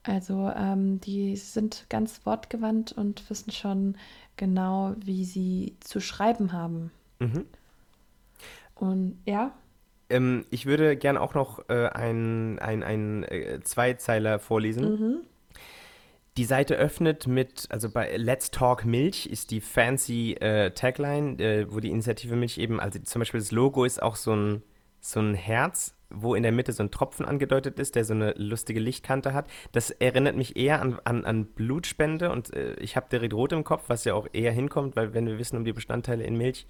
Also 0.08 0.50
ähm, 0.56 1.00
die 1.00 1.36
sind 1.36 1.84
ganz 1.90 2.24
wortgewandt 2.24 2.92
und 2.92 3.28
wissen 3.28 3.52
schon 3.52 3.96
genau, 4.36 4.94
wie 5.04 5.24
sie 5.24 5.76
zu 5.80 6.00
schreiben 6.00 6.52
haben. 6.52 6.90
Mhm. 7.18 7.44
Und 8.74 9.18
ja. 9.26 9.52
Ähm, 10.08 10.46
ich 10.50 10.64
würde 10.64 10.96
gerne 10.96 11.20
auch 11.20 11.34
noch 11.34 11.68
äh, 11.68 11.88
einen 11.88 12.58
ein 12.58 13.24
äh, 13.24 13.60
Zweizeiler 13.62 14.38
vorlesen. 14.38 14.84
Mhm. 14.84 15.20
Die 16.38 16.44
Seite 16.44 16.76
öffnet 16.76 17.26
mit, 17.26 17.66
also 17.68 17.90
bei 17.90 18.16
Let's 18.16 18.50
Talk 18.50 18.84
Milch 18.86 19.26
ist 19.26 19.50
die 19.50 19.60
fancy 19.60 20.34
äh, 20.34 20.70
Tagline, 20.70 21.36
äh, 21.42 21.66
wo 21.68 21.80
die 21.80 21.90
Initiative 21.90 22.36
Milch 22.36 22.58
eben, 22.58 22.80
also 22.80 22.98
zum 23.00 23.20
Beispiel 23.20 23.40
das 23.40 23.50
Logo 23.50 23.84
ist 23.84 24.00
auch 24.00 24.16
so 24.16 24.34
ein, 24.34 24.62
so 25.00 25.20
ein 25.20 25.34
Herz 25.34 25.94
wo 26.10 26.34
in 26.34 26.42
der 26.42 26.52
Mitte 26.52 26.72
so 26.72 26.82
ein 26.82 26.90
Tropfen 26.90 27.26
angedeutet 27.26 27.78
ist, 27.78 27.94
der 27.94 28.04
so 28.04 28.14
eine 28.14 28.32
lustige 28.36 28.80
Lichtkante 28.80 29.34
hat. 29.34 29.48
Das 29.72 29.90
erinnert 29.90 30.36
mich 30.36 30.56
eher 30.56 30.80
an, 30.80 30.98
an, 31.04 31.24
an 31.24 31.46
Blutspende 31.46 32.30
und 32.30 32.52
äh, 32.54 32.74
ich 32.74 32.96
habe 32.96 33.08
direkt 33.10 33.34
rot 33.34 33.52
im 33.52 33.64
Kopf, 33.64 33.84
was 33.88 34.04
ja 34.04 34.14
auch 34.14 34.26
eher 34.32 34.52
hinkommt, 34.52 34.96
weil 34.96 35.12
wenn 35.14 35.26
wir 35.26 35.38
wissen 35.38 35.56
um 35.56 35.64
die 35.64 35.72
Bestandteile 35.72 36.24
in 36.24 36.36
Milch, 36.36 36.66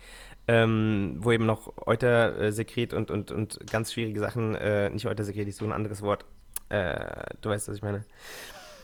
ähm, 0.49 1.17
wo 1.21 1.31
eben 1.33 1.47
noch 1.47 1.73
Eutersekret 1.87 2.93
und, 2.93 3.11
und, 3.11 3.31
und 3.31 3.59
ganz 3.71 3.93
schwierige 3.93 4.21
Sachen, 4.21 4.55
äh, 4.57 4.91
nicht 4.91 5.07
Eutersekret, 5.07 5.47
ich 5.47 5.57
suche 5.57 5.71
ein 5.71 5.73
anderes 5.73 6.03
Wort, 6.03 6.25
äh, 6.69 7.35
du 7.41 7.51
weißt, 7.51 7.69
was 7.69 7.77
ich 7.77 7.83
meine. 7.83 8.05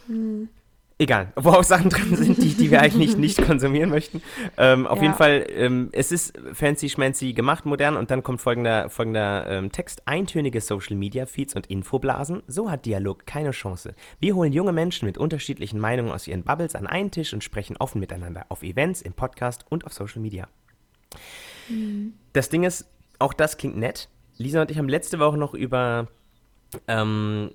Hm. 0.07 0.49
Egal, 0.97 1.33
wo 1.35 1.51
auch 1.51 1.65
Sachen 1.65 1.91
drin 1.91 2.15
sind, 2.15 2.41
die, 2.41 2.55
die 2.55 2.71
wir 2.71 2.81
eigentlich 2.81 3.17
nicht 3.17 3.43
konsumieren 3.45 3.91
möchten. 3.91 4.23
Ähm, 4.57 4.87
auf 4.87 4.99
ja. 4.99 5.03
jeden 5.05 5.15
Fall, 5.15 5.45
ähm, 5.51 5.89
es 5.91 6.13
ist 6.13 6.39
fancy 6.53 6.89
schmancy 6.89 7.33
gemacht, 7.33 7.67
modern 7.67 7.97
und 7.97 8.13
dann 8.13 8.23
kommt 8.23 8.41
folgender, 8.41 8.89
folgender 8.91 9.45
ähm, 9.49 9.73
Text. 9.73 10.07
Eintönige 10.07 10.61
Social 10.61 10.95
Media 10.95 11.27
Feeds 11.27 11.57
und 11.57 11.67
Infoblasen, 11.67 12.45
so 12.47 12.71
hat 12.71 12.87
Dialog 12.87 13.27
keine 13.27 13.51
Chance. 13.51 13.95
Wir 14.21 14.37
holen 14.37 14.53
junge 14.53 14.73
Menschen 14.73 15.07
mit 15.07 15.19
unterschiedlichen 15.19 15.81
Meinungen 15.81 16.13
aus 16.13 16.29
ihren 16.29 16.45
Bubbles 16.45 16.77
an 16.77 16.87
einen 16.87 17.11
Tisch 17.11 17.35
und 17.35 17.43
sprechen 17.43 17.77
offen 17.79 17.99
miteinander 17.99 18.47
auf 18.49 18.63
Events, 18.63 19.03
im 19.03 19.15
Podcast 19.15 19.67
und 19.69 19.87
auf 19.87 19.93
Social 19.93 20.23
Media. 20.23 20.47
Mhm. 21.69 22.15
Das 22.33 22.51
Ding 22.51 22.63
ist, 22.63 22.89
auch 23.19 23.33
das 23.33 23.57
klingt 23.57 23.77
nett. 23.77 24.09
Lisa 24.37 24.63
und 24.63 24.71
ich 24.71 24.79
haben 24.79 24.89
letzte 24.89 25.19
Woche 25.19 25.39
noch 25.39 25.55
über 25.55 26.07
ähm, 26.87 27.51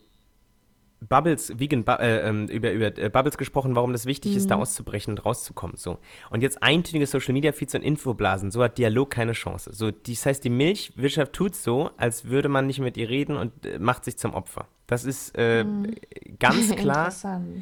Bubbles, 1.08 1.58
Vegan, 1.58 1.86
äh, 1.88 2.28
ähm, 2.28 2.48
über, 2.48 2.72
über 2.72 2.98
äh, 2.98 3.10
Bubbles 3.10 3.38
gesprochen, 3.38 3.76
warum 3.76 3.94
das 3.94 4.06
wichtig 4.06 4.32
mhm. 4.32 4.38
ist, 4.38 4.52
da 4.52 4.58
mhm. 4.58 4.64
auszubrechen 4.64 5.14
und 5.14 5.26
rauszukommen. 5.26 5.78
So. 5.78 5.98
Und 6.30 6.42
jetzt 6.42 6.62
eintönige 6.62 7.08
Social 7.08 7.34
Media 7.34 7.52
Feeds 7.52 7.76
und 7.76 7.84
Infoblasen, 7.84 8.52
so 8.52 8.64
hat 8.64 8.78
Dialog 8.78 9.10
keine 9.10 9.32
Chance. 9.32 9.72
So, 9.74 9.92
das 9.92 10.26
heißt, 10.26 10.44
die 10.44 10.50
Milchwirtschaft 10.50 11.34
tut 11.34 11.56
so, 11.56 11.92
als 11.98 12.26
würde 12.26 12.50
man 12.50 12.68
nicht 12.68 12.80
mit 12.80 12.98
ihr 12.98 13.10
reden 13.10 13.38
und 13.38 13.66
äh, 13.66 13.80
macht 13.80 14.06
sich 14.06 14.18
zum 14.18 14.34
Opfer. 14.34 14.68
Das 14.90 15.06
ist 15.06 15.34
äh, 15.38 15.64
mhm. 15.64 15.96
ganz 16.40 16.76
klar, 16.76 17.14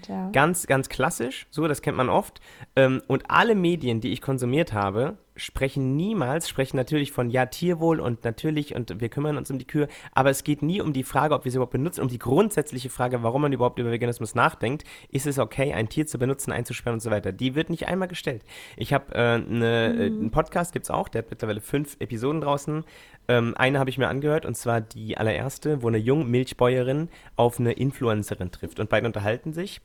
ja. 0.07 0.29
ganz, 0.31 0.65
ganz 0.65 0.87
klassisch, 0.87 1.45
so, 1.49 1.67
das 1.67 1.81
kennt 1.81 1.97
man 1.97 2.07
oft. 2.07 2.39
Ähm, 2.77 3.01
und 3.07 3.29
alle 3.29 3.53
Medien, 3.53 3.99
die 3.99 4.13
ich 4.13 4.21
konsumiert 4.21 4.71
habe, 4.71 5.17
sprechen 5.35 5.97
niemals, 5.97 6.47
sprechen 6.47 6.77
natürlich 6.77 7.11
von 7.11 7.29
ja, 7.29 7.45
Tierwohl 7.45 7.99
und 7.99 8.23
natürlich 8.23 8.75
und 8.75 9.01
wir 9.01 9.09
kümmern 9.09 9.37
uns 9.37 9.51
um 9.51 9.59
die 9.59 9.67
Kühe, 9.67 9.89
aber 10.13 10.29
es 10.29 10.43
geht 10.45 10.61
nie 10.61 10.81
um 10.81 10.93
die 10.93 11.03
Frage, 11.03 11.35
ob 11.35 11.43
wir 11.43 11.51
sie 11.51 11.57
überhaupt 11.57 11.73
benutzen, 11.73 12.01
um 12.01 12.07
die 12.07 12.17
grundsätzliche 12.17 12.89
Frage, 12.89 13.23
warum 13.23 13.41
man 13.41 13.53
überhaupt 13.53 13.77
über 13.77 13.91
Veganismus 13.91 14.33
nachdenkt. 14.33 14.85
Ist 15.11 15.27
es 15.27 15.37
okay, 15.37 15.73
ein 15.73 15.89
Tier 15.89 16.07
zu 16.07 16.17
benutzen, 16.17 16.51
einzusperren 16.53 16.95
und 16.95 17.01
so 17.01 17.11
weiter? 17.11 17.33
Die 17.33 17.55
wird 17.55 17.69
nicht 17.69 17.87
einmal 17.87 18.07
gestellt. 18.07 18.43
Ich 18.77 18.93
habe 18.93 19.13
äh, 19.13 19.37
ne, 19.37 19.93
mhm. 19.95 20.19
einen 20.19 20.31
Podcast, 20.31 20.73
gibt 20.73 20.85
es 20.85 20.91
auch, 20.91 21.09
der 21.09 21.23
hat 21.23 21.29
mittlerweile 21.29 21.61
fünf 21.61 21.97
Episoden 21.99 22.41
draußen. 22.41 22.83
Ähm, 23.27 23.53
eine 23.57 23.79
habe 23.79 23.89
ich 23.89 23.97
mir 23.97 24.07
angehört 24.07 24.45
und 24.45 24.55
zwar 24.55 24.81
die 24.81 25.17
allererste, 25.17 25.83
wo 25.83 25.87
eine 25.87 25.97
junge 25.97 26.25
Milchbäuerin 26.25 27.09
auf 27.35 27.59
eine 27.59 27.73
Influencerin 27.73 28.51
trifft 28.51 28.79
und 28.79 28.89
beide 28.89 29.07
unterhalten 29.07 29.53
sich. 29.53 29.81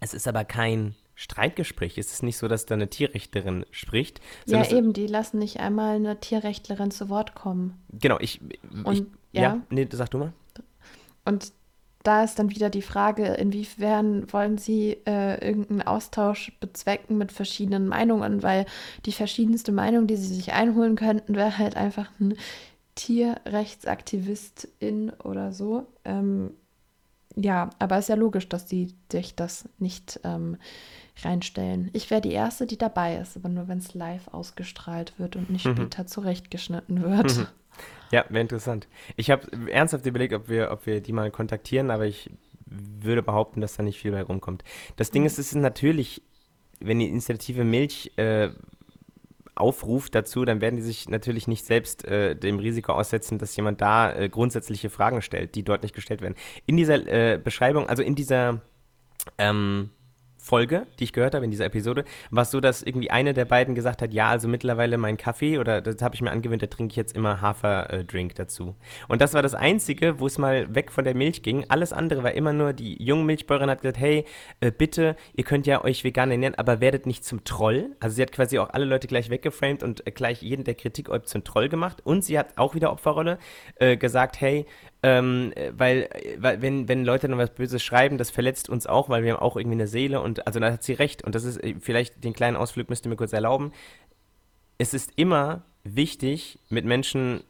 Es 0.00 0.14
ist 0.14 0.28
aber 0.28 0.44
kein 0.44 0.94
Streitgespräch. 1.14 1.98
Es 1.98 2.12
ist 2.12 2.22
nicht 2.22 2.38
so, 2.38 2.46
dass 2.46 2.64
da 2.64 2.74
eine 2.74 2.88
Tierrechtlerin 2.88 3.66
spricht. 3.72 4.20
Ja, 4.46 4.64
eben, 4.70 4.92
die 4.92 5.08
lassen 5.08 5.38
nicht 5.38 5.58
einmal 5.58 5.96
eine 5.96 6.20
Tierrechtlerin 6.20 6.92
zu 6.92 7.08
Wort 7.08 7.34
kommen. 7.34 7.76
Genau, 7.90 8.18
ich. 8.20 8.40
Und, 8.84 8.92
ich 8.92 9.04
ja? 9.32 9.42
ja, 9.42 9.60
nee, 9.70 9.88
sag 9.90 10.10
du 10.10 10.18
mal. 10.18 10.32
Und 11.24 11.52
da 12.04 12.22
ist 12.22 12.38
dann 12.38 12.50
wieder 12.50 12.70
die 12.70 12.82
Frage, 12.82 13.26
inwiefern 13.34 14.32
wollen 14.32 14.58
Sie 14.58 14.96
äh, 15.06 15.44
irgendeinen 15.44 15.82
Austausch 15.82 16.52
bezwecken 16.60 17.18
mit 17.18 17.32
verschiedenen 17.32 17.88
Meinungen, 17.88 18.42
weil 18.42 18.64
die 19.04 19.12
verschiedenste 19.12 19.72
Meinung, 19.72 20.06
die 20.06 20.16
Sie 20.16 20.32
sich 20.32 20.52
einholen 20.52 20.94
könnten, 20.94 21.34
wäre 21.34 21.58
halt 21.58 21.76
einfach 21.76 22.08
ein 22.20 22.36
Tierrechtsaktivistin 22.98 25.12
oder 25.22 25.52
so. 25.52 25.86
Ähm, 26.04 26.50
ja, 27.36 27.70
aber 27.78 27.96
es 27.96 28.06
ist 28.06 28.08
ja 28.08 28.16
logisch, 28.16 28.48
dass 28.48 28.68
sie 28.68 28.92
sich 29.12 29.36
das 29.36 29.68
nicht 29.78 30.18
ähm, 30.24 30.56
reinstellen. 31.22 31.90
Ich 31.92 32.10
wäre 32.10 32.20
die 32.20 32.32
Erste, 32.32 32.66
die 32.66 32.76
dabei 32.76 33.18
ist, 33.18 33.36
aber 33.36 33.48
nur 33.48 33.68
wenn 33.68 33.78
es 33.78 33.94
live 33.94 34.26
ausgestrahlt 34.28 35.16
wird 35.18 35.36
und 35.36 35.48
nicht 35.48 35.64
mhm. 35.64 35.76
später 35.76 36.08
zurechtgeschnitten 36.08 37.00
wird. 37.02 37.36
Mhm. 37.36 37.46
Ja, 38.10 38.24
wäre 38.30 38.40
interessant. 38.40 38.88
Ich 39.16 39.30
habe 39.30 39.70
ernsthaft 39.70 40.04
überlegt, 40.06 40.34
ob 40.34 40.48
wir, 40.48 40.72
ob 40.72 40.86
wir 40.86 41.00
die 41.00 41.12
mal 41.12 41.30
kontaktieren, 41.30 41.92
aber 41.92 42.06
ich 42.06 42.32
würde 42.66 43.22
behaupten, 43.22 43.60
dass 43.60 43.76
da 43.76 43.84
nicht 43.84 44.00
viel 44.00 44.10
bei 44.10 44.22
rumkommt. 44.22 44.64
Das 44.96 45.12
Ding 45.12 45.22
mhm. 45.22 45.26
ist, 45.26 45.38
es 45.38 45.46
ist 45.48 45.54
natürlich, 45.54 46.20
wenn 46.80 46.98
die 46.98 47.06
Initiative 47.06 47.62
Milch 47.62 48.10
äh, 48.16 48.48
aufruft 49.58 50.14
dazu, 50.14 50.44
dann 50.44 50.60
werden 50.60 50.76
die 50.76 50.82
sich 50.82 51.08
natürlich 51.08 51.48
nicht 51.48 51.64
selbst 51.64 52.04
äh, 52.04 52.34
dem 52.34 52.58
Risiko 52.58 52.92
aussetzen, 52.92 53.38
dass 53.38 53.56
jemand 53.56 53.80
da 53.80 54.12
äh, 54.12 54.28
grundsätzliche 54.28 54.90
Fragen 54.90 55.22
stellt, 55.22 55.54
die 55.54 55.62
dort 55.62 55.82
nicht 55.82 55.94
gestellt 55.94 56.20
werden. 56.20 56.34
In 56.66 56.76
dieser 56.76 57.06
äh, 57.06 57.38
Beschreibung, 57.38 57.88
also 57.88 58.02
in 58.02 58.14
dieser 58.14 58.60
ähm, 59.36 59.90
Folge, 60.48 60.86
die 60.98 61.04
ich 61.04 61.12
gehört 61.12 61.34
habe 61.34 61.44
in 61.44 61.50
dieser 61.50 61.66
Episode, 61.66 62.04
war 62.30 62.44
es 62.44 62.50
so, 62.50 62.60
dass 62.60 62.82
irgendwie 62.82 63.10
eine 63.10 63.34
der 63.34 63.44
beiden 63.44 63.74
gesagt 63.74 64.00
hat, 64.00 64.14
ja, 64.14 64.30
also 64.30 64.48
mittlerweile 64.48 64.96
mein 64.96 65.18
Kaffee 65.18 65.58
oder 65.58 65.82
das 65.82 66.00
habe 66.00 66.14
ich 66.14 66.22
mir 66.22 66.30
angewöhnt, 66.30 66.62
da 66.62 66.68
trinke 66.68 66.92
ich 66.92 66.96
jetzt 66.96 67.14
immer 67.14 67.42
Haferdrink 67.42 68.34
dazu. 68.34 68.74
Und 69.08 69.20
das 69.20 69.34
war 69.34 69.42
das 69.42 69.54
Einzige, 69.54 70.20
wo 70.20 70.26
es 70.26 70.38
mal 70.38 70.74
weg 70.74 70.90
von 70.90 71.04
der 71.04 71.14
Milch 71.14 71.42
ging. 71.42 71.66
Alles 71.68 71.92
andere 71.92 72.22
war 72.22 72.32
immer 72.32 72.54
nur, 72.54 72.72
die 72.72 73.02
junge 73.02 73.24
Milchbäuerin 73.24 73.68
hat 73.68 73.82
gesagt, 73.82 73.98
hey, 73.98 74.24
äh, 74.60 74.72
bitte, 74.72 75.16
ihr 75.34 75.44
könnt 75.44 75.66
ja 75.66 75.84
euch 75.84 76.02
vegan 76.02 76.30
ernähren, 76.30 76.54
aber 76.54 76.80
werdet 76.80 77.04
nicht 77.04 77.26
zum 77.26 77.44
Troll. 77.44 77.94
Also 78.00 78.16
sie 78.16 78.22
hat 78.22 78.32
quasi 78.32 78.58
auch 78.58 78.70
alle 78.70 78.86
Leute 78.86 79.06
gleich 79.06 79.28
weggeframed 79.28 79.82
und 79.82 80.06
äh, 80.06 80.12
gleich 80.12 80.40
jeden, 80.40 80.64
der 80.64 80.76
Kritik 80.76 81.10
zum 81.24 81.44
Troll 81.44 81.68
gemacht. 81.68 81.98
Und 82.04 82.24
sie 82.24 82.38
hat 82.38 82.56
auch 82.56 82.74
wieder 82.74 82.90
Opferrolle 82.90 83.38
äh, 83.76 83.98
gesagt, 83.98 84.40
hey, 84.40 84.64
ähm, 85.02 85.52
weil, 85.76 86.08
weil 86.38 86.60
wenn, 86.60 86.88
wenn 86.88 87.04
Leute 87.04 87.28
dann 87.28 87.38
was 87.38 87.54
Böses 87.54 87.82
schreiben, 87.82 88.18
das 88.18 88.30
verletzt 88.30 88.68
uns 88.68 88.86
auch, 88.86 89.08
weil 89.08 89.22
wir 89.22 89.34
haben 89.34 89.40
auch 89.40 89.56
irgendwie 89.56 89.76
eine 89.76 89.86
Seele 89.86 90.20
und 90.20 90.46
also 90.46 90.58
da 90.58 90.72
hat 90.72 90.82
sie 90.82 90.94
recht. 90.94 91.22
Und 91.24 91.34
das 91.34 91.44
ist, 91.44 91.62
äh, 91.62 91.76
vielleicht 91.80 92.24
den 92.24 92.32
kleinen 92.32 92.56
Ausflug 92.56 92.88
müsst 92.88 93.06
ihr 93.06 93.10
mir 93.10 93.16
kurz 93.16 93.32
erlauben. 93.32 93.72
Es 94.76 94.94
ist 94.94 95.12
immer 95.16 95.62
wichtig, 95.84 96.58
mit 96.68 96.84
Menschen 96.84 97.42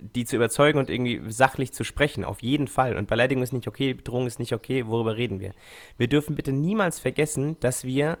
die 0.00 0.24
zu 0.24 0.36
überzeugen 0.36 0.78
und 0.78 0.90
irgendwie 0.90 1.20
sachlich 1.30 1.72
zu 1.72 1.84
sprechen, 1.84 2.24
auf 2.24 2.42
jeden 2.42 2.68
Fall. 2.68 2.96
Und 2.96 3.08
Beleidigung 3.08 3.42
ist 3.42 3.52
nicht 3.52 3.68
okay, 3.68 3.94
Bedrohung 3.94 4.26
ist 4.26 4.38
nicht 4.38 4.52
okay, 4.52 4.86
worüber 4.86 5.16
reden 5.16 5.40
wir? 5.40 5.52
Wir 5.96 6.08
dürfen 6.08 6.36
bitte 6.36 6.52
niemals 6.52 6.98
vergessen, 6.98 7.56
dass 7.60 7.84
wir 7.84 8.18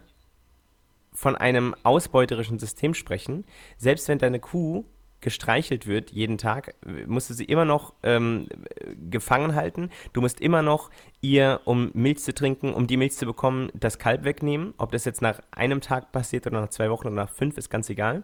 von 1.12 1.36
einem 1.36 1.74
ausbeuterischen 1.82 2.58
System 2.58 2.94
sprechen. 2.94 3.44
Selbst 3.76 4.08
wenn 4.08 4.18
deine 4.18 4.40
Kuh 4.40 4.84
gestreichelt 5.24 5.86
wird 5.86 6.10
jeden 6.10 6.36
Tag, 6.36 6.74
musst 7.06 7.30
du 7.30 7.34
sie 7.34 7.46
immer 7.46 7.64
noch 7.64 7.94
ähm, 8.02 8.46
gefangen 9.10 9.54
halten. 9.54 9.90
Du 10.12 10.20
musst 10.20 10.38
immer 10.38 10.60
noch 10.60 10.90
ihr, 11.22 11.62
um 11.64 11.90
Milch 11.94 12.18
zu 12.18 12.34
trinken, 12.34 12.74
um 12.74 12.86
die 12.86 12.98
Milch 12.98 13.14
zu 13.14 13.24
bekommen, 13.24 13.70
das 13.72 13.98
Kalb 13.98 14.24
wegnehmen. 14.24 14.74
Ob 14.76 14.92
das 14.92 15.06
jetzt 15.06 15.22
nach 15.22 15.40
einem 15.50 15.80
Tag 15.80 16.12
passiert 16.12 16.46
oder 16.46 16.60
nach 16.60 16.68
zwei 16.68 16.90
Wochen 16.90 17.06
oder 17.06 17.16
nach 17.16 17.30
fünf, 17.30 17.56
ist 17.56 17.70
ganz 17.70 17.88
egal. 17.88 18.22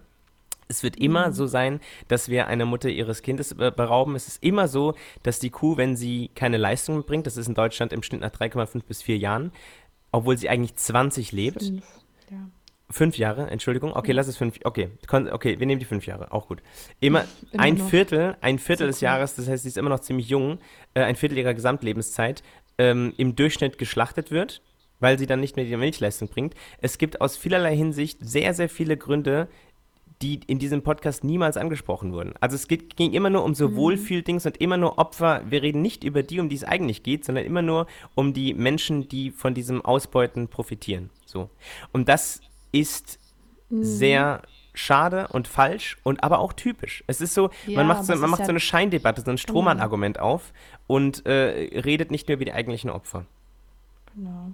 Es 0.69 0.83
wird 0.83 0.97
immer 0.97 1.28
mhm. 1.28 1.33
so 1.33 1.47
sein, 1.47 1.80
dass 2.07 2.28
wir 2.28 2.47
eine 2.47 2.66
Mutter 2.66 2.90
ihres 2.90 3.23
Kindes 3.23 3.54
berauben. 3.54 4.14
Es 4.14 4.28
ist 4.28 4.45
immer 4.45 4.69
so, 4.69 4.95
dass 5.23 5.38
die 5.38 5.50
Kuh, 5.50 5.78
wenn 5.78 5.97
sie 5.97 6.30
keine 6.35 6.59
Leistung 6.59 7.02
bringt, 7.04 7.26
das 7.26 7.38
ist 7.38 7.49
in 7.49 7.54
Deutschland 7.54 7.95
im 7.95 8.02
Schnitt 8.02 8.21
nach 8.21 8.30
3,5 8.30 8.85
bis 8.87 9.02
4 9.02 9.16
Jahren, 9.16 9.52
obwohl 10.12 10.37
sie 10.37 10.50
eigentlich 10.50 10.76
20 10.76 11.33
lebt, 11.33 11.62
ja. 12.30 12.50
Fünf 12.91 13.19
Jahre, 13.19 13.49
Entschuldigung. 13.49 13.95
Okay, 13.95 14.11
lass 14.11 14.27
es 14.27 14.37
fünf. 14.37 14.59
Okay, 14.65 14.89
okay, 15.09 15.61
wir 15.61 15.67
nehmen 15.67 15.79
die 15.79 15.87
fünf 15.87 16.07
Jahre. 16.07 16.33
Auch 16.33 16.49
gut. 16.49 16.61
Immer, 16.99 17.25
immer 17.53 17.63
ein 17.63 17.79
Viertel, 17.79 18.37
ein 18.41 18.59
Viertel 18.59 18.89
des 18.89 19.01
Jahres, 19.01 19.37
das 19.37 19.49
heißt, 19.49 19.63
sie 19.63 19.69
ist 19.69 19.79
immer 19.79 19.91
noch 19.91 20.01
ziemlich 20.01 20.29
jung, 20.29 20.59
äh, 20.95 21.03
ein 21.03 21.15
Viertel 21.15 21.39
ihrer 21.39 21.55
Gesamtlebenszeit, 21.55 22.43
ähm, 22.79 23.15
im 23.17 23.37
Durchschnitt 23.37 23.79
geschlachtet 23.79 24.33
wird, 24.33 24.61
weil 24.99 25.19
sie 25.21 25.27
dann 25.27 25.39
nicht 25.39 25.55
mehr 25.55 25.65
die 25.65 25.77
Milchleistung 25.77 26.29
bringt. 26.29 26.55
Es 26.81 26.99
gibt 26.99 27.21
aus 27.21 27.37
vielerlei 27.37 27.77
Hinsicht 27.77 28.19
sehr, 28.23 28.55
sehr 28.55 28.69
viele 28.69 28.97
Gründe, 28.97 29.47
die 30.21 30.41
in 30.47 30.59
diesem 30.59 30.83
Podcast 30.83 31.25
niemals 31.25 31.57
angesprochen 31.57 32.13
wurden. 32.13 32.35
Also 32.41 32.57
es 32.57 32.69
geht, 32.69 32.97
ging 32.97 33.13
immer 33.13 33.31
nur 33.31 33.45
um 33.45 33.55
so 33.55 33.69
mhm. 33.69 33.77
Wohlfühldings 33.77 34.45
und 34.47 34.61
immer 34.61 34.77
nur 34.77 34.99
Opfer. 34.99 35.43
Wir 35.49 35.63
reden 35.63 35.81
nicht 35.81 36.05
über 36.05 36.23
die, 36.23 36.41
um 36.41 36.49
die 36.49 36.57
es 36.57 36.65
eigentlich 36.65 37.03
geht, 37.03 37.25
sondern 37.25 37.45
immer 37.45 37.63
nur 37.63 37.87
um 38.15 38.35
die 38.35 38.53
Menschen, 38.53 39.09
die 39.09 39.31
von 39.31 39.55
diesem 39.55 39.83
Ausbeuten 39.83 40.49
profitieren. 40.49 41.09
So. 41.25 41.49
Und 41.93 42.09
das 42.09 42.43
ist 42.73 43.19
mhm. 43.69 43.85
sehr 43.85 44.43
schade 44.75 45.29
und 45.29 45.49
falsch 45.49 45.99
und 46.03 46.23
aber 46.23 46.39
auch 46.39 46.53
typisch. 46.53 47.05
Es 47.07 47.21
ist 47.21 47.35
so, 47.35 47.50
ja, 47.67 47.77
man 47.77 47.87
macht, 47.87 48.05
so, 48.05 48.15
man 48.17 48.31
macht 48.31 48.41
ja 48.41 48.47
so 48.47 48.50
eine 48.50 48.61
Scheindebatte, 48.61 49.23
so 49.23 49.31
ein 49.31 49.39
Strohmann-Argument 49.39 50.19
auf 50.19 50.53
und 50.87 51.27
äh, 51.27 51.81
redet 51.81 52.11
nicht 52.11 52.29
mehr 52.29 52.37
über 52.37 52.45
die 52.45 52.53
eigentlichen 52.53 52.91
Opfer. 52.91 53.27
Genau. 54.15 54.53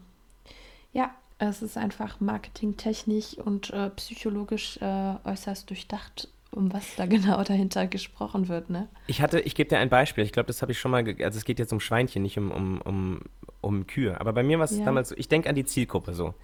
Ja, 0.93 1.11
es 1.39 1.63
ist 1.63 1.77
einfach 1.77 2.21
marketingtechnisch 2.21 3.35
und 3.35 3.71
äh, 3.71 3.91
psychologisch 3.91 4.79
äh, 4.81 5.15
äußerst 5.25 5.69
durchdacht, 5.69 6.29
um 6.51 6.73
was 6.73 6.97
da 6.97 7.07
genau 7.07 7.43
dahinter 7.45 7.87
gesprochen 7.87 8.49
wird, 8.49 8.71
ne? 8.71 8.89
Ich 9.07 9.21
hatte, 9.21 9.41
ich 9.41 9.55
gebe 9.55 9.69
dir 9.69 9.79
ein 9.79 9.91
Beispiel. 9.91 10.25
Ich 10.25 10.33
glaube, 10.33 10.47
das 10.47 10.63
habe 10.63 10.73
ich 10.73 10.79
schon 10.79 10.91
mal, 10.91 11.05
also 11.07 11.39
es 11.39 11.45
geht 11.45 11.59
jetzt 11.59 11.73
um 11.73 11.81
Schweinchen, 11.81 12.23
nicht 12.23 12.39
um, 12.39 12.51
um, 12.51 12.81
um, 12.81 13.21
um 13.61 13.87
Kühe. 13.87 14.19
Aber 14.21 14.33
bei 14.33 14.43
mir 14.43 14.59
war 14.59 14.65
es 14.65 14.79
ja. 14.79 14.85
damals 14.85 15.11
so, 15.11 15.15
ich 15.17 15.29
denke 15.29 15.49
an 15.49 15.55
die 15.55 15.65
Zielgruppe 15.65 16.15
so 16.15 16.35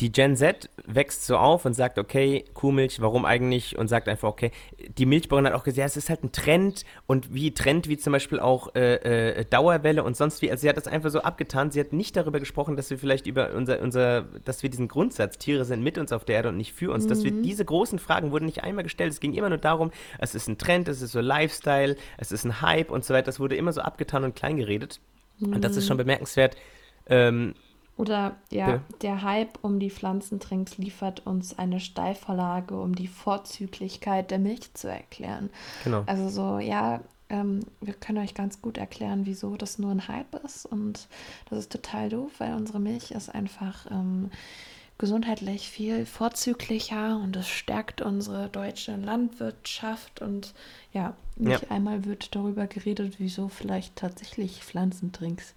die 0.00 0.10
Gen 0.10 0.36
Z 0.36 0.70
wächst 0.86 1.26
so 1.26 1.36
auf 1.36 1.64
und 1.64 1.74
sagt, 1.74 1.98
okay, 1.98 2.44
Kuhmilch, 2.54 3.00
warum 3.00 3.24
eigentlich? 3.24 3.78
Und 3.78 3.88
sagt 3.88 4.08
einfach, 4.08 4.28
okay, 4.28 4.50
die 4.98 5.06
Milchbauerin 5.06 5.46
hat 5.46 5.54
auch 5.54 5.64
gesagt, 5.64 5.78
ja, 5.78 5.84
es 5.84 5.96
ist 5.96 6.08
halt 6.08 6.24
ein 6.24 6.32
Trend 6.32 6.84
und 7.06 7.34
wie 7.34 7.52
Trend 7.52 7.88
wie 7.88 7.98
zum 7.98 8.12
Beispiel 8.12 8.40
auch 8.40 8.74
äh, 8.74 9.40
äh, 9.40 9.44
Dauerwelle 9.44 10.02
und 10.02 10.16
sonst 10.16 10.42
wie. 10.42 10.50
Also 10.50 10.62
sie 10.62 10.68
hat 10.68 10.76
das 10.76 10.86
einfach 10.86 11.10
so 11.10 11.20
abgetan. 11.20 11.70
Sie 11.70 11.80
hat 11.80 11.92
nicht 11.92 12.16
darüber 12.16 12.40
gesprochen, 12.40 12.76
dass 12.76 12.90
wir 12.90 12.98
vielleicht 12.98 13.26
über 13.26 13.52
unser, 13.54 13.80
unser, 13.80 14.22
dass 14.44 14.62
wir 14.62 14.70
diesen 14.70 14.88
Grundsatz, 14.88 15.38
Tiere 15.38 15.64
sind 15.64 15.82
mit 15.82 15.98
uns 15.98 16.12
auf 16.12 16.24
der 16.24 16.36
Erde 16.36 16.48
und 16.48 16.56
nicht 16.56 16.72
für 16.72 16.92
uns, 16.92 17.04
mhm. 17.04 17.08
dass 17.08 17.22
wir 17.22 17.32
mhm. 17.32 17.42
diese 17.42 17.64
großen 17.64 17.98
Fragen 17.98 18.32
wurden 18.32 18.46
nicht 18.46 18.64
einmal 18.64 18.84
gestellt. 18.84 19.12
Es 19.12 19.20
ging 19.20 19.34
immer 19.34 19.50
nur 19.50 19.58
darum, 19.58 19.90
es 20.18 20.34
ist 20.34 20.48
ein 20.48 20.58
Trend, 20.58 20.88
es 20.88 21.02
ist 21.02 21.12
so 21.12 21.20
Lifestyle, 21.20 21.96
es 22.16 22.32
ist 22.32 22.44
ein 22.44 22.62
Hype 22.62 22.90
und 22.90 23.04
so 23.04 23.14
weiter. 23.14 23.26
Das 23.26 23.40
wurde 23.40 23.56
immer 23.56 23.72
so 23.72 23.82
abgetan 23.82 24.24
und 24.24 24.34
kleingeredet. 24.34 25.00
Mhm. 25.38 25.54
Und 25.54 25.64
das 25.64 25.76
ist 25.76 25.86
schon 25.86 25.96
mhm. 25.96 26.02
bemerkenswert. 26.02 26.56
Ähm, 27.06 27.54
Oder 27.96 28.36
ja, 28.50 28.66
Bitte? 28.66 28.98
der 29.02 29.22
Hype 29.22 29.58
um 29.62 29.78
die 29.78 29.90
Pflanzentrinks 29.90 30.78
liefert 30.78 31.26
uns 31.26 31.58
eine 31.58 31.78
Steilvorlage, 31.78 32.80
um 32.80 32.94
die 32.94 33.06
Vorzüglichkeit 33.06 34.30
der 34.30 34.38
Milch 34.38 34.72
zu 34.74 34.88
erklären. 34.88 35.50
Genau. 35.84 36.02
Also 36.06 36.28
so, 36.28 36.58
ja, 36.58 37.00
ähm, 37.28 37.60
wir 37.80 37.94
können 37.94 38.18
euch 38.18 38.34
ganz 38.34 38.62
gut 38.62 38.78
erklären, 38.78 39.26
wieso 39.26 39.56
das 39.56 39.78
nur 39.78 39.90
ein 39.90 40.08
Hype 40.08 40.34
ist. 40.44 40.66
Und 40.66 41.08
das 41.50 41.58
ist 41.60 41.72
total 41.72 42.08
doof, 42.08 42.30
weil 42.38 42.54
unsere 42.54 42.80
Milch 42.80 43.10
ist 43.10 43.28
einfach 43.28 43.90
ähm, 43.90 44.30
gesundheitlich 44.98 45.68
viel 45.68 46.06
vorzüglicher 46.06 47.16
und 47.16 47.34
es 47.36 47.48
stärkt 47.48 48.02
unsere 48.02 48.48
deutsche 48.48 48.96
Landwirtschaft. 48.96 50.22
Und 50.22 50.54
ja, 50.92 51.14
nicht 51.36 51.62
ja. 51.62 51.70
einmal 51.70 52.04
wird 52.04 52.34
darüber 52.34 52.66
geredet, 52.66 53.14
wieso 53.18 53.48
vielleicht 53.48 53.96
tatsächlich 53.96 54.62
Pflanzentrinks 54.62 55.54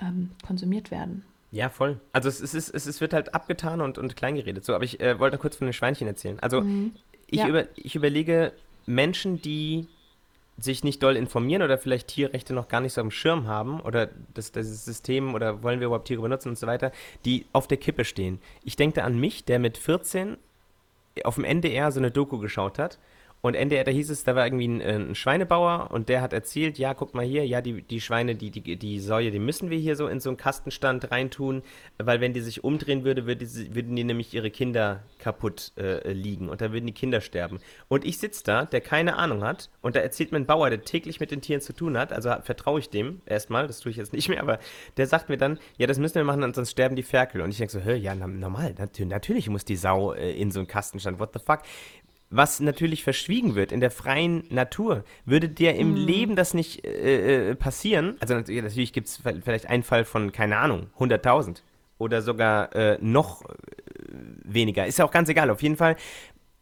ähm, 0.00 0.30
konsumiert 0.46 0.90
werden. 0.90 1.24
Ja, 1.52 1.68
voll. 1.68 2.00
Also 2.12 2.28
es, 2.28 2.40
ist, 2.40 2.54
es, 2.54 2.86
es 2.86 3.00
wird 3.00 3.12
halt 3.12 3.34
abgetan 3.34 3.80
und, 3.80 3.98
und 3.98 4.16
kleingeredet. 4.16 4.64
So, 4.64 4.74
aber 4.74 4.84
ich 4.84 5.00
äh, 5.00 5.18
wollte 5.18 5.38
kurz 5.38 5.56
von 5.56 5.66
den 5.66 5.72
Schweinchen 5.72 6.06
erzählen. 6.06 6.38
Also 6.40 6.60
mhm. 6.60 6.92
ich, 7.28 7.40
ja. 7.40 7.48
über, 7.48 7.66
ich 7.76 7.94
überlege 7.94 8.52
Menschen, 8.86 9.40
die 9.40 9.86
sich 10.58 10.84
nicht 10.84 11.02
doll 11.02 11.16
informieren 11.16 11.62
oder 11.62 11.76
vielleicht 11.76 12.08
Tierrechte 12.08 12.54
noch 12.54 12.68
gar 12.68 12.80
nicht 12.80 12.94
so 12.94 13.00
am 13.00 13.10
Schirm 13.10 13.46
haben 13.46 13.80
oder 13.80 14.08
das, 14.32 14.52
das 14.52 14.84
System 14.84 15.34
oder 15.34 15.62
wollen 15.62 15.80
wir 15.80 15.86
überhaupt 15.86 16.08
Tiere 16.08 16.22
benutzen 16.22 16.48
und 16.50 16.58
so 16.58 16.66
weiter, 16.66 16.92
die 17.24 17.46
auf 17.52 17.66
der 17.66 17.76
Kippe 17.76 18.04
stehen. 18.04 18.40
Ich 18.64 18.76
denke 18.76 19.04
an 19.04 19.18
mich, 19.18 19.44
der 19.44 19.58
mit 19.58 19.76
14 19.76 20.38
auf 21.24 21.34
dem 21.34 21.44
NDR 21.44 21.92
so 21.92 22.00
eine 22.00 22.10
Doku 22.10 22.38
geschaut 22.38 22.78
hat 22.78 22.98
und 23.46 23.54
NDR, 23.54 23.84
da 23.84 23.90
hieß 23.90 24.10
es, 24.10 24.24
da 24.24 24.34
war 24.34 24.44
irgendwie 24.44 24.66
ein, 24.68 24.82
ein, 24.82 25.14
Schweinebauer 25.14 25.90
und 25.92 26.08
der 26.08 26.20
hat 26.20 26.32
erzählt, 26.32 26.78
ja, 26.78 26.94
guck 26.94 27.14
mal 27.14 27.24
hier, 27.24 27.46
ja, 27.46 27.60
die, 27.60 27.82
die 27.82 28.00
Schweine, 28.00 28.34
die, 28.34 28.50
die, 28.50 28.76
die 28.76 29.00
Säue, 29.00 29.30
die 29.30 29.38
müssen 29.38 29.70
wir 29.70 29.78
hier 29.78 29.94
so 29.96 30.08
in 30.08 30.20
so 30.20 30.30
einen 30.30 30.36
Kastenstand 30.36 31.10
reintun, 31.10 31.62
weil 31.98 32.20
wenn 32.20 32.32
die 32.32 32.40
sich 32.40 32.64
umdrehen 32.64 33.04
würde, 33.04 33.26
würde 33.26 33.46
die, 33.46 33.74
würden 33.74 33.94
die 33.94 34.04
nämlich 34.04 34.34
ihre 34.34 34.50
Kinder 34.50 35.02
kaputt 35.18 35.72
äh, 35.76 36.12
liegen 36.12 36.48
und 36.48 36.60
da 36.60 36.72
würden 36.72 36.86
die 36.86 36.92
Kinder 36.92 37.20
sterben. 37.20 37.60
Und 37.88 38.04
ich 38.04 38.18
sitze 38.18 38.42
da, 38.44 38.64
der 38.64 38.80
keine 38.80 39.16
Ahnung 39.16 39.44
hat 39.44 39.70
und 39.80 39.96
da 39.96 40.00
erzählt 40.00 40.32
mir 40.32 40.38
ein 40.38 40.46
Bauer, 40.46 40.68
der 40.70 40.82
täglich 40.82 41.20
mit 41.20 41.30
den 41.30 41.40
Tieren 41.40 41.60
zu 41.60 41.72
tun 41.72 41.96
hat, 41.96 42.12
also 42.12 42.34
vertraue 42.42 42.80
ich 42.80 42.90
dem 42.90 43.20
erstmal, 43.26 43.66
das 43.66 43.80
tue 43.80 43.90
ich 43.90 43.96
jetzt 43.96 44.12
nicht 44.12 44.28
mehr, 44.28 44.40
aber 44.40 44.58
der 44.96 45.06
sagt 45.06 45.28
mir 45.28 45.36
dann, 45.36 45.58
ja, 45.78 45.86
das 45.86 45.98
müssen 45.98 46.16
wir 46.16 46.24
machen, 46.24 46.52
sonst 46.52 46.72
sterben 46.72 46.96
die 46.96 47.02
Ferkel. 47.02 47.40
Und 47.40 47.50
ich 47.50 47.58
denke 47.58 47.72
so, 47.72 47.80
hör, 47.80 47.96
ja, 47.96 48.14
normal, 48.14 48.74
natürlich 48.98 49.48
muss 49.48 49.64
die 49.64 49.76
Sau 49.76 50.12
äh, 50.12 50.32
in 50.32 50.50
so 50.50 50.58
einen 50.58 50.66
Kastenstand, 50.66 51.20
what 51.20 51.30
the 51.32 51.38
fuck? 51.38 51.60
Was 52.30 52.60
natürlich 52.60 53.04
verschwiegen 53.04 53.54
wird 53.54 53.72
in 53.72 53.80
der 53.80 53.90
freien 53.90 54.44
Natur, 54.50 55.04
würde 55.24 55.48
dir 55.48 55.74
im 55.76 55.90
mhm. 55.90 55.96
Leben 55.96 56.36
das 56.36 56.54
nicht 56.54 56.84
äh, 56.84 57.50
äh 57.50 57.54
passieren, 57.54 58.16
also 58.20 58.34
natürlich 58.34 58.92
gibt 58.92 59.06
es 59.08 59.22
vielleicht 59.44 59.68
einen 59.68 59.82
Fall 59.82 60.04
von, 60.04 60.32
keine 60.32 60.58
Ahnung, 60.58 60.88
100.000 60.98 61.62
oder 61.98 62.22
sogar 62.22 62.74
äh, 62.74 62.98
noch 63.00 63.42
äh, 63.42 63.54
weniger, 64.42 64.86
ist 64.86 64.98
ja 64.98 65.04
auch 65.04 65.12
ganz 65.12 65.28
egal, 65.28 65.50
auf 65.50 65.62
jeden 65.62 65.76
Fall, 65.76 65.96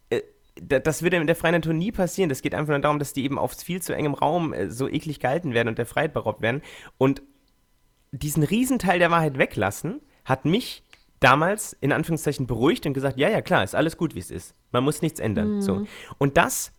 äh, 0.09 0.21
das 0.55 1.01
würde 1.01 1.17
in 1.17 1.27
der 1.27 1.35
freien 1.35 1.55
Natur 1.55 1.73
nie 1.73 1.91
passieren, 1.91 2.29
das 2.29 2.41
geht 2.41 2.53
einfach 2.53 2.71
nur 2.71 2.79
darum, 2.79 2.99
dass 2.99 3.13
die 3.13 3.23
eben 3.23 3.39
auf 3.39 3.53
viel 3.53 3.81
zu 3.81 3.93
engem 3.93 4.13
Raum 4.13 4.53
äh, 4.53 4.69
so 4.69 4.87
eklig 4.87 5.19
gehalten 5.19 5.53
werden 5.53 5.69
und 5.69 5.77
der 5.77 5.85
Freiheit 5.85 6.13
beraubt 6.13 6.41
werden. 6.41 6.61
Und 6.97 7.21
diesen 8.11 8.43
Riesenteil 8.43 8.99
der 8.99 9.11
Wahrheit 9.11 9.37
weglassen, 9.37 9.99
hat 10.23 10.45
mich 10.45 10.83
damals 11.25 11.75
in 11.81 11.91
Anführungszeichen 11.91 12.45
beruhigt 12.45 12.85
und 12.85 12.93
gesagt, 12.93 13.17
ja, 13.17 13.27
ja, 13.27 13.41
klar, 13.41 13.63
ist 13.63 13.73
alles 13.73 13.97
gut, 13.97 14.13
wie 14.13 14.19
es 14.19 14.29
ist. 14.29 14.53
Man 14.71 14.83
muss 14.83 15.01
nichts 15.01 15.19
ändern. 15.19 15.55
Mhm. 15.55 15.61
So. 15.61 15.87
Und 16.19 16.37
das 16.37 16.71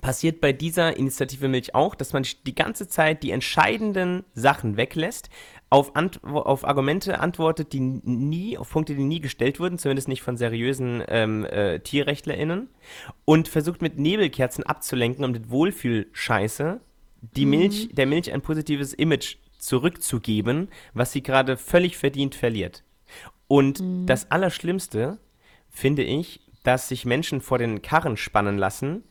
passiert 0.00 0.40
bei 0.40 0.54
dieser 0.54 0.96
Initiative 0.96 1.48
Milch 1.48 1.74
auch, 1.74 1.94
dass 1.94 2.14
man 2.14 2.26
die 2.46 2.54
ganze 2.54 2.88
Zeit 2.88 3.22
die 3.22 3.30
entscheidenden 3.30 4.24
Sachen 4.32 4.78
weglässt, 4.78 5.28
auf, 5.68 5.96
Ant 5.96 6.24
auf 6.24 6.64
Argumente 6.64 7.20
antwortet, 7.20 7.74
die 7.74 7.80
nie, 7.80 8.56
auf 8.56 8.70
Punkte, 8.70 8.94
die 8.94 9.04
nie 9.04 9.20
gestellt 9.20 9.60
wurden, 9.60 9.76
zumindest 9.76 10.08
nicht 10.08 10.22
von 10.22 10.38
seriösen 10.38 11.02
ähm, 11.08 11.44
äh, 11.44 11.80
TierrechtlerInnen, 11.80 12.70
und 13.26 13.48
versucht 13.48 13.82
mit 13.82 13.98
Nebelkerzen 13.98 14.64
abzulenken 14.64 15.24
und 15.24 15.32
mit 15.32 15.50
Wohlfühlscheiße 15.50 16.80
die 17.20 17.44
mhm. 17.44 17.50
Milch, 17.50 17.88
der 17.92 18.06
Milch 18.06 18.32
ein 18.32 18.40
positives 18.40 18.94
Image 18.94 19.36
zurückzugeben, 19.58 20.68
was 20.94 21.12
sie 21.12 21.22
gerade 21.22 21.58
völlig 21.58 21.98
verdient 21.98 22.34
verliert. 22.34 22.82
Und 23.54 23.78
mhm. 23.78 24.04
das 24.06 24.32
Allerschlimmste 24.32 25.18
finde 25.70 26.02
ich, 26.02 26.40
dass 26.64 26.88
sich 26.88 27.04
Menschen 27.04 27.40
vor 27.40 27.56
den 27.56 27.82
Karren 27.82 28.16
spannen 28.16 28.58
lassen. 28.58 29.04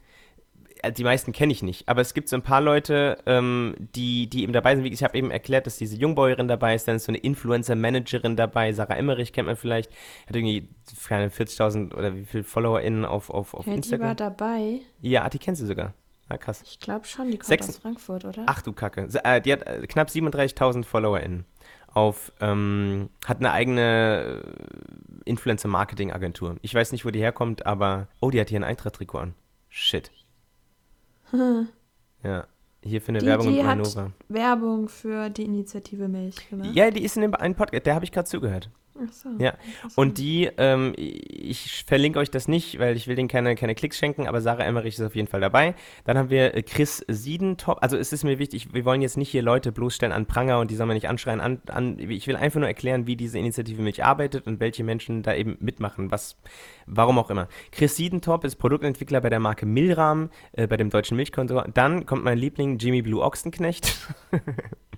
Äh, 0.81 0.91
die 0.91 1.05
meisten 1.05 1.31
kenne 1.31 1.53
ich 1.53 1.63
nicht, 1.63 1.88
aber 1.88 2.01
es 2.01 2.13
gibt 2.13 2.27
so 2.27 2.35
ein 2.35 2.41
paar 2.41 2.59
Leute, 2.59 3.19
ähm, 3.25 3.73
die, 3.77 4.29
die 4.29 4.43
eben 4.43 4.51
dabei 4.51 4.75
sind. 4.75 4.83
Ich 4.83 5.01
habe 5.01 5.17
eben 5.17 5.31
erklärt, 5.31 5.65
dass 5.65 5.77
diese 5.77 5.95
Jungbäuerin 5.95 6.50
dabei 6.50 6.75
ist, 6.75 6.89
dann 6.89 6.97
ist 6.97 7.05
so 7.05 7.12
eine 7.13 7.19
Influencer-Managerin 7.19 8.35
dabei. 8.35 8.73
Sarah 8.73 8.95
Emmerich 8.95 9.31
kennt 9.31 9.45
man 9.45 9.55
vielleicht, 9.55 9.93
hat 10.27 10.35
irgendwie 10.35 10.67
keine 11.07 11.29
40.000 11.29 11.95
oder 11.95 12.13
wie 12.13 12.25
viele 12.25 12.43
FollowerInnen 12.43 13.06
auf, 13.06 13.29
auf, 13.29 13.53
auf 13.53 13.65
ja, 13.65 13.75
Instagram. 13.75 14.17
Die 14.17 14.23
war 14.23 14.29
dabei. 14.29 14.82
Ja, 14.99 15.29
die 15.29 15.39
kennst 15.39 15.62
du 15.62 15.67
sogar. 15.67 15.93
Ja, 16.29 16.36
krass. 16.38 16.62
Ich 16.65 16.82
glaube 16.82 17.06
schon, 17.06 17.32
die 17.32 17.38
kommt 17.38 17.47
Sechs 17.47 17.69
aus 17.69 17.77
Frankfurt, 17.77 18.25
oder? 18.25 18.43
Ach 18.47 18.62
du 18.62 18.73
Kacke. 18.73 19.08
Äh, 19.23 19.39
die 19.39 19.53
hat 19.53 19.65
äh, 19.65 19.88
knapp 19.88 20.10
37.000 20.10 20.84
FollowerInnen 20.84 21.45
auf, 21.93 22.32
ähm, 22.41 23.10
hat 23.25 23.38
eine 23.38 23.51
eigene 23.51 24.43
äh, 24.43 25.29
Influencer-Marketing-Agentur. 25.29 26.58
Ich 26.62 26.73
weiß 26.73 26.91
nicht, 26.91 27.06
wo 27.06 27.12
die 27.12 27.19
herkommt, 27.19 27.65
aber, 27.65 28.08
oh, 28.19 28.29
die 28.32 28.39
hat 28.39 28.49
hier 28.49 28.60
ein 28.60 28.63
Eintracht-Trikot 28.63 29.17
an. 29.19 29.34
Shit. 29.69 30.12
Hm. 31.32 31.67
Ja, 32.25 32.47
hier 32.82 33.01
für 33.01 33.10
eine 33.10 33.19
die, 33.19 33.25
Werbung 33.25 33.49
die 33.49 33.60
in 33.60 33.67
Hannover. 33.67 34.13
Werbung 34.29 34.88
für 34.88 35.29
die 35.29 35.43
Initiative 35.43 36.08
Milch 36.08 36.49
gemacht. 36.49 36.69
Ja, 36.73 36.89
die 36.89 37.03
ist 37.03 37.17
in 37.17 37.36
einem 37.36 37.53
Podcast, 37.53 37.86
der 37.86 37.95
habe 37.95 38.06
ich 38.06 38.13
gerade 38.13 38.29
zugehört. 38.29 38.69
Ach 38.95 39.12
so. 39.12 39.29
Ja. 39.39 39.53
Und 39.95 40.19
die, 40.19 40.49
ähm, 40.58 40.93
ich 40.95 41.84
verlinke 41.86 42.19
euch 42.19 42.29
das 42.29 42.47
nicht, 42.47 42.77
weil 42.79 42.95
ich 42.95 43.08
will 43.08 43.15
denen 43.15 43.27
keine, 43.27 43.56
keine 43.56 43.73
Klicks 43.73 43.97
schenken, 43.97 44.27
aber 44.27 44.39
Sarah 44.41 44.63
Emmerich 44.63 44.95
ist 44.95 45.01
auf 45.01 45.15
jeden 45.15 45.27
Fall 45.27 45.41
dabei. 45.41 45.73
Dann 46.06 46.17
haben 46.17 46.29
wir 46.29 46.53
äh, 46.53 46.62
Chris 46.62 47.03
Siedentop. 47.08 47.79
Also 47.82 47.97
es 47.97 48.13
ist 48.13 48.23
mir 48.23 48.38
wichtig, 48.38 48.73
wir 48.73 48.86
wollen 48.86 49.01
jetzt 49.01 49.17
nicht 49.17 49.29
hier 49.29 49.41
Leute 49.41 49.71
bloßstellen 49.71 50.13
an 50.13 50.27
Pranger 50.27 50.60
und 50.60 50.69
die 50.69 50.75
soll 50.75 50.86
man 50.86 50.95
nicht 50.95 51.10
anschreien. 51.10 51.41
An, 51.41 51.62
an, 51.67 51.97
ich 51.97 52.27
will 52.27 52.36
einfach 52.36 52.60
nur 52.60 52.67
erklären, 52.67 53.08
wie 53.08 53.15
diese 53.15 53.39
Initiative 53.39 53.82
Milch 53.82 54.03
arbeitet 54.03 54.45
und 54.45 54.60
welche 54.60 54.84
Menschen 54.84 55.23
da 55.23 55.34
eben 55.34 55.58
mitmachen, 55.60 56.12
was, 56.12 56.38
warum 56.86 57.17
auch 57.17 57.32
immer. 57.32 57.47
Chris 57.71 57.95
Siedentop 57.95 58.43
ist 58.43 58.58
Produktentwickler 58.58 59.21
bei 59.21 59.29
der 59.29 59.39
Marke 59.39 59.65
Milram, 59.65 60.29
äh, 60.51 60.67
bei 60.67 60.77
dem 60.77 60.91
deutschen 60.91 61.17
Milchkontor. 61.17 61.67
Dann 61.73 62.06
kommt 62.06 62.23
mein 62.23 62.38
Liebling 62.38 62.77
Jimmy 62.77 63.01
Blue 63.01 63.23
Ochsenknecht. 63.23 63.97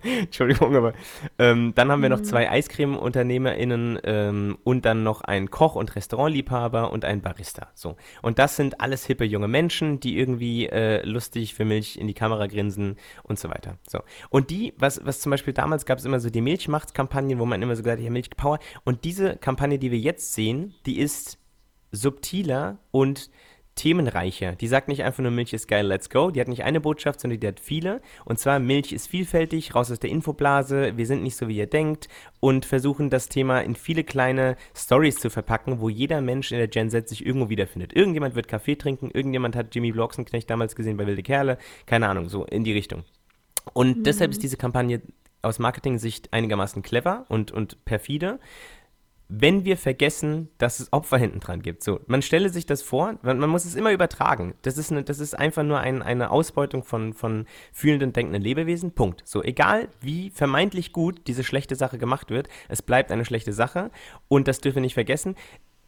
Entschuldigung, 0.03 0.75
aber 0.75 0.93
ähm, 1.39 1.73
dann 1.73 1.91
haben 1.91 2.01
wir 2.01 2.09
noch 2.09 2.19
mhm. 2.19 2.25
zwei 2.25 2.49
Eiscreme-UnternehmerInnen 2.49 3.84
ähm, 4.03 4.57
und 4.63 4.85
dann 4.85 5.03
noch 5.03 5.21
einen 5.21 5.49
Koch- 5.49 5.75
und 5.75 5.95
Restaurantliebhaber 5.95 6.91
und 6.91 7.05
einen 7.05 7.21
Barista. 7.21 7.67
So. 7.73 7.95
Und 8.21 8.39
das 8.39 8.55
sind 8.55 8.81
alles 8.81 9.05
hippe 9.05 9.25
junge 9.25 9.47
Menschen, 9.47 9.99
die 9.99 10.17
irgendwie 10.17 10.67
äh, 10.67 11.05
lustig 11.05 11.53
für 11.53 11.65
Milch 11.65 11.97
in 11.97 12.07
die 12.07 12.13
Kamera 12.13 12.47
grinsen 12.47 12.97
und 13.23 13.39
so 13.39 13.49
weiter. 13.49 13.77
So. 13.87 13.99
Und 14.29 14.49
die, 14.49 14.73
was, 14.77 15.05
was 15.05 15.19
zum 15.19 15.31
Beispiel 15.31 15.53
damals 15.53 15.85
gab 15.85 15.99
es 15.99 16.05
immer 16.05 16.19
so 16.19 16.29
die 16.29 16.41
Milchmachtskampagnen, 16.41 17.39
wo 17.39 17.45
man 17.45 17.61
immer 17.61 17.75
so 17.75 17.83
gesagt 17.83 17.99
hat, 17.99 18.05
ja, 18.05 18.11
Milchpower. 18.11 18.59
Und 18.83 19.03
diese 19.03 19.37
Kampagne, 19.37 19.79
die 19.79 19.91
wir 19.91 19.99
jetzt 19.99 20.33
sehen, 20.33 20.73
die 20.85 20.99
ist 20.99 21.37
subtiler 21.91 22.77
und 22.91 23.29
themenreicher. 23.75 24.53
Die 24.53 24.67
sagt 24.67 24.87
nicht 24.87 25.03
einfach 25.03 25.21
nur 25.21 25.31
Milch 25.31 25.53
ist 25.53 25.67
geil, 25.67 25.85
let's 25.85 26.09
go. 26.09 26.31
Die 26.31 26.39
hat 26.39 26.47
nicht 26.47 26.63
eine 26.63 26.81
Botschaft, 26.81 27.19
sondern 27.19 27.39
die 27.39 27.47
hat 27.47 27.59
viele. 27.59 28.01
Und 28.23 28.39
zwar 28.39 28.59
Milch 28.59 28.93
ist 28.93 29.07
vielfältig, 29.07 29.75
raus 29.75 29.91
aus 29.91 29.99
der 29.99 30.09
Infoblase, 30.09 30.97
wir 30.97 31.05
sind 31.05 31.23
nicht 31.23 31.35
so, 31.35 31.47
wie 31.47 31.57
ihr 31.57 31.67
denkt 31.67 32.07
und 32.39 32.65
versuchen 32.65 33.09
das 33.09 33.29
Thema 33.29 33.59
in 33.59 33.75
viele 33.75 34.03
kleine 34.03 34.55
Stories 34.75 35.17
zu 35.17 35.29
verpacken, 35.29 35.79
wo 35.81 35.89
jeder 35.89 36.21
Mensch 36.21 36.51
in 36.51 36.57
der 36.57 36.67
Gen 36.67 36.89
Z 36.89 37.09
sich 37.09 37.25
irgendwo 37.25 37.49
wiederfindet. 37.49 37.93
Irgendjemand 37.93 38.35
wird 38.35 38.47
Kaffee 38.47 38.75
trinken, 38.75 39.11
irgendjemand 39.13 39.55
hat 39.55 39.75
Jimmy 39.75 39.91
Bloxenknecht 39.91 40.49
damals 40.49 40.75
gesehen 40.75 40.97
bei 40.97 41.05
Wilde 41.05 41.23
Kerle, 41.23 41.57
keine 41.85 42.07
Ahnung, 42.07 42.29
so 42.29 42.45
in 42.45 42.63
die 42.63 42.73
Richtung. 42.73 43.03
Und 43.73 43.99
mhm. 43.99 44.03
deshalb 44.03 44.31
ist 44.31 44.43
diese 44.43 44.57
Kampagne 44.57 45.01
aus 45.41 45.59
Marketing-Sicht 45.59 46.33
einigermaßen 46.33 46.81
clever 46.81 47.25
und, 47.29 47.51
und 47.51 47.83
perfide 47.85 48.39
wenn 49.27 49.65
wir 49.65 49.75
vergessen, 49.77 50.49
dass 50.59 50.79
es 50.79 50.93
Opfer 50.93 51.17
hinten 51.17 51.39
dran 51.39 51.61
gibt. 51.61 51.83
So, 51.83 51.99
man 52.07 52.21
stelle 52.21 52.49
sich 52.49 52.65
das 52.65 52.81
vor, 52.81 53.15
man, 53.23 53.39
man 53.39 53.49
muss 53.49 53.65
es 53.65 53.75
immer 53.75 53.91
übertragen. 53.91 54.53
Das 54.61 54.77
ist, 54.77 54.91
eine, 54.91 55.03
das 55.03 55.19
ist 55.19 55.33
einfach 55.33 55.63
nur 55.63 55.79
ein, 55.79 56.01
eine 56.03 56.29
Ausbeutung 56.29 56.83
von, 56.83 57.13
von 57.13 57.45
fühlenden, 57.73 58.13
denkenden 58.13 58.43
Lebewesen. 58.43 58.91
Punkt. 58.91 59.23
So, 59.25 59.41
egal 59.41 59.89
wie 59.99 60.29
vermeintlich 60.29 60.93
gut 60.93 61.21
diese 61.27 61.43
schlechte 61.43 61.75
Sache 61.75 61.97
gemacht 61.97 62.29
wird, 62.29 62.49
es 62.69 62.81
bleibt 62.81 63.11
eine 63.11 63.25
schlechte 63.25 63.53
Sache. 63.53 63.89
Und 64.27 64.47
das 64.47 64.61
dürfen 64.61 64.75
wir 64.75 64.81
nicht 64.83 64.93
vergessen. 64.93 65.35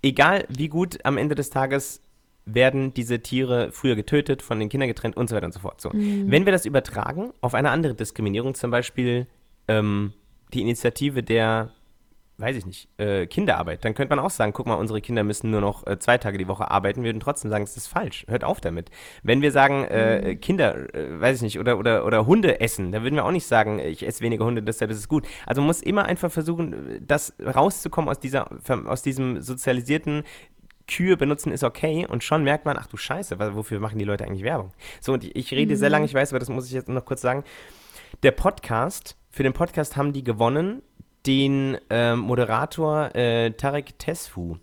Egal 0.02 0.46
wie 0.50 0.68
gut 0.68 1.06
am 1.06 1.18
Ende 1.18 1.36
des 1.36 1.52
Tages 1.52 2.02
werden 2.46 2.94
diese 2.94 3.20
Tiere 3.20 3.72
früher 3.72 3.96
getötet, 3.96 4.42
von 4.42 4.60
den 4.60 4.70
Kindern 4.70 4.88
getrennt 4.88 5.18
und 5.18 5.30
so 5.30 5.36
weiter 5.36 5.46
und 5.46 5.54
so 5.54 5.60
fort. 5.60 5.82
So. 5.82 5.90
Mhm. 5.92 6.32
Wenn 6.32 6.46
wir 6.46 6.54
das 6.54 6.66
übertragen 6.66 7.34
auf 7.42 7.54
eine 7.54 7.70
andere 7.70 7.94
Diskriminierung, 7.94 8.56
zum 8.56 8.72
Beispiel 8.72 9.28
ähm, 9.68 10.14
die 10.54 10.62
Initiative 10.62 11.24
der 11.24 11.72
weiß 12.40 12.56
ich 12.56 12.66
nicht, 12.66 12.88
äh, 13.00 13.26
Kinderarbeit. 13.26 13.84
Dann 13.84 13.96
könnte 13.96 14.16
man 14.16 14.24
auch 14.24 14.30
sagen, 14.30 14.54
guck 14.54 14.68
mal, 14.68 14.76
unsere 14.76 15.02
Kinder 15.02 15.24
müssen 15.24 15.50
nur 15.50 15.62
noch 15.62 15.88
äh, 15.88 15.98
zwei 15.98 16.20
Tage 16.20 16.38
die 16.38 16.48
Woche 16.48 16.70
arbeiten. 16.70 17.02
Wir 17.02 17.10
würden 17.10 17.20
trotzdem 17.20 17.50
sagen, 17.50 17.64
es 17.64 17.76
ist 17.76 17.88
falsch. 17.88 18.26
Hört 18.28 18.44
auf 18.44 18.62
damit. 18.62 18.92
Wenn 19.24 19.42
wir 19.42 19.52
sagen, 19.52 19.84
äh, 19.86 20.34
mhm. 20.34 20.42
Kinder, 20.42 20.94
äh, 20.94 21.20
weiß 21.20 21.38
ich 21.38 21.42
nicht, 21.42 21.60
oder, 21.60 21.80
oder, 21.80 22.06
oder 22.06 22.28
Hunde 22.28 22.60
essen, 22.62 22.92
dann 22.92 23.02
würden 23.02 23.16
wir 23.16 23.26
auch 23.26 23.32
nicht 23.32 23.48
sagen, 23.48 23.80
ich 23.80 24.06
esse 24.06 24.22
weniger 24.22 24.46
Hunde, 24.46 24.62
deshalb 24.62 24.92
ist 24.92 24.98
es 24.98 25.08
gut. 25.08 25.26
Also 25.48 25.62
man 25.62 25.68
muss 25.68 25.82
immer 25.82 26.06
einfach 26.06 26.32
versuchen, 26.32 27.02
das 27.06 27.34
rauszukommen 27.44 28.10
aus 28.10 28.20
dieser, 28.20 28.50
aus 28.86 29.02
diesem 29.02 29.42
sozialisierten 29.42 30.24
Kühe 30.88 31.18
benutzen 31.18 31.52
ist 31.52 31.64
okay 31.64 32.08
und 32.08 32.24
schon 32.24 32.44
merkt 32.44 32.66
man, 32.66 32.78
ach 32.80 32.88
du 32.88 32.98
Scheiße, 32.98 33.38
wofür 33.56 33.80
machen 33.80 34.00
die 34.00 34.06
Leute 34.06 34.24
eigentlich 34.24 34.44
Werbung? 34.44 34.72
So, 35.02 35.14
und 35.14 35.24
ich, 35.24 35.36
ich 35.36 35.52
rede 35.52 35.74
mhm. 35.74 35.78
sehr 35.78 35.90
lange, 35.90 36.06
ich 36.06 36.14
weiß, 36.14 36.32
aber 36.32 36.40
das 36.40 36.50
muss 36.50 36.68
ich 36.68 36.72
jetzt 36.72 36.88
noch 36.88 37.04
kurz 37.04 37.22
sagen. 37.22 37.44
Der 38.24 38.32
Podcast, 38.32 39.18
für 39.30 39.44
den 39.44 39.54
Podcast 39.54 39.98
haben 39.98 40.14
die 40.14 40.24
gewonnen 40.24 40.82
den 41.28 41.78
äh, 41.90 42.16
Moderator 42.16 43.14
äh, 43.14 43.52
Tarek 43.52 44.00
Tesfu. 44.00 44.58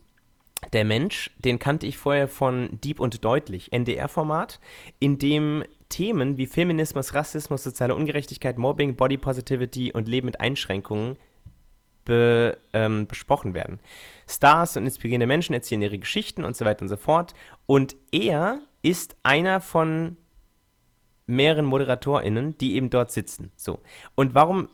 Der 0.72 0.85
Mensch, 0.87 1.31
den 1.38 1.59
kannte 1.59 1.87
ich 1.87 1.98
vorher 1.98 2.27
von 2.27 2.81
Deep 2.81 2.98
und 2.98 3.22
Deutlich, 3.22 3.70
NDR-Format, 3.72 4.61
in 4.98 5.18
dem 5.18 5.62
Themen 5.90 6.38
wie 6.38 6.46
Feminismus, 6.46 7.12
Rassismus, 7.12 7.62
soziale 7.62 7.94
Ungerechtigkeit, 7.94 8.57
Mobbing, 8.57 8.96
Body 8.96 9.18
Positivity 9.18 9.92
und 9.92 10.09
Leben 10.09 10.24
mit 10.24 10.40
Einschränkungen 10.40 11.16
be, 12.07 12.57
ähm, 12.72 13.07
besprochen 13.07 13.53
werden. 13.53 13.79
Stars 14.27 14.79
und 14.79 14.85
inspirierende 14.85 15.27
Menschen 15.27 15.53
erzählen 15.53 15.83
ihre 15.83 15.98
Geschichten 15.98 16.44
und 16.44 16.57
so 16.57 16.64
weiter 16.64 16.83
und 16.83 16.88
so 16.88 16.96
fort. 16.96 17.35
Und 17.66 17.94
er 18.11 18.61
ist 18.83 19.16
einer 19.22 19.61
von 19.61 20.16
mehreren 21.27 21.66
ModeratorInnen, 21.66 22.57
die 22.59 22.74
eben 22.74 22.90
dort 22.90 23.11
sitzen. 23.11 23.53
So. 23.57 23.81
Und 24.14 24.35
warum 24.35 24.68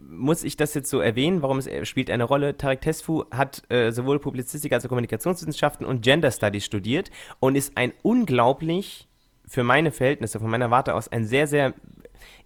muss 0.00 0.44
ich 0.44 0.56
das 0.56 0.74
jetzt 0.74 0.90
so 0.90 1.00
erwähnen? 1.00 1.42
Warum 1.42 1.58
es 1.58 1.66
äh, 1.66 1.84
spielt 1.84 2.10
eine 2.10 2.24
Rolle? 2.24 2.56
Tarek 2.56 2.80
Tesfu 2.80 3.24
hat 3.30 3.62
äh, 3.70 3.90
sowohl 3.90 4.18
Publizistik 4.18 4.72
als 4.72 4.84
auch 4.84 4.88
Kommunikationswissenschaften 4.88 5.86
und 5.86 6.02
Gender 6.02 6.30
Studies 6.30 6.64
studiert 6.64 7.10
und 7.40 7.56
ist 7.56 7.76
ein 7.76 7.92
unglaublich, 8.02 9.08
für 9.46 9.62
meine 9.62 9.92
Verhältnisse, 9.92 10.40
von 10.40 10.50
meiner 10.50 10.70
Warte 10.70 10.94
aus, 10.94 11.08
ein 11.08 11.26
sehr, 11.26 11.46
sehr, 11.46 11.74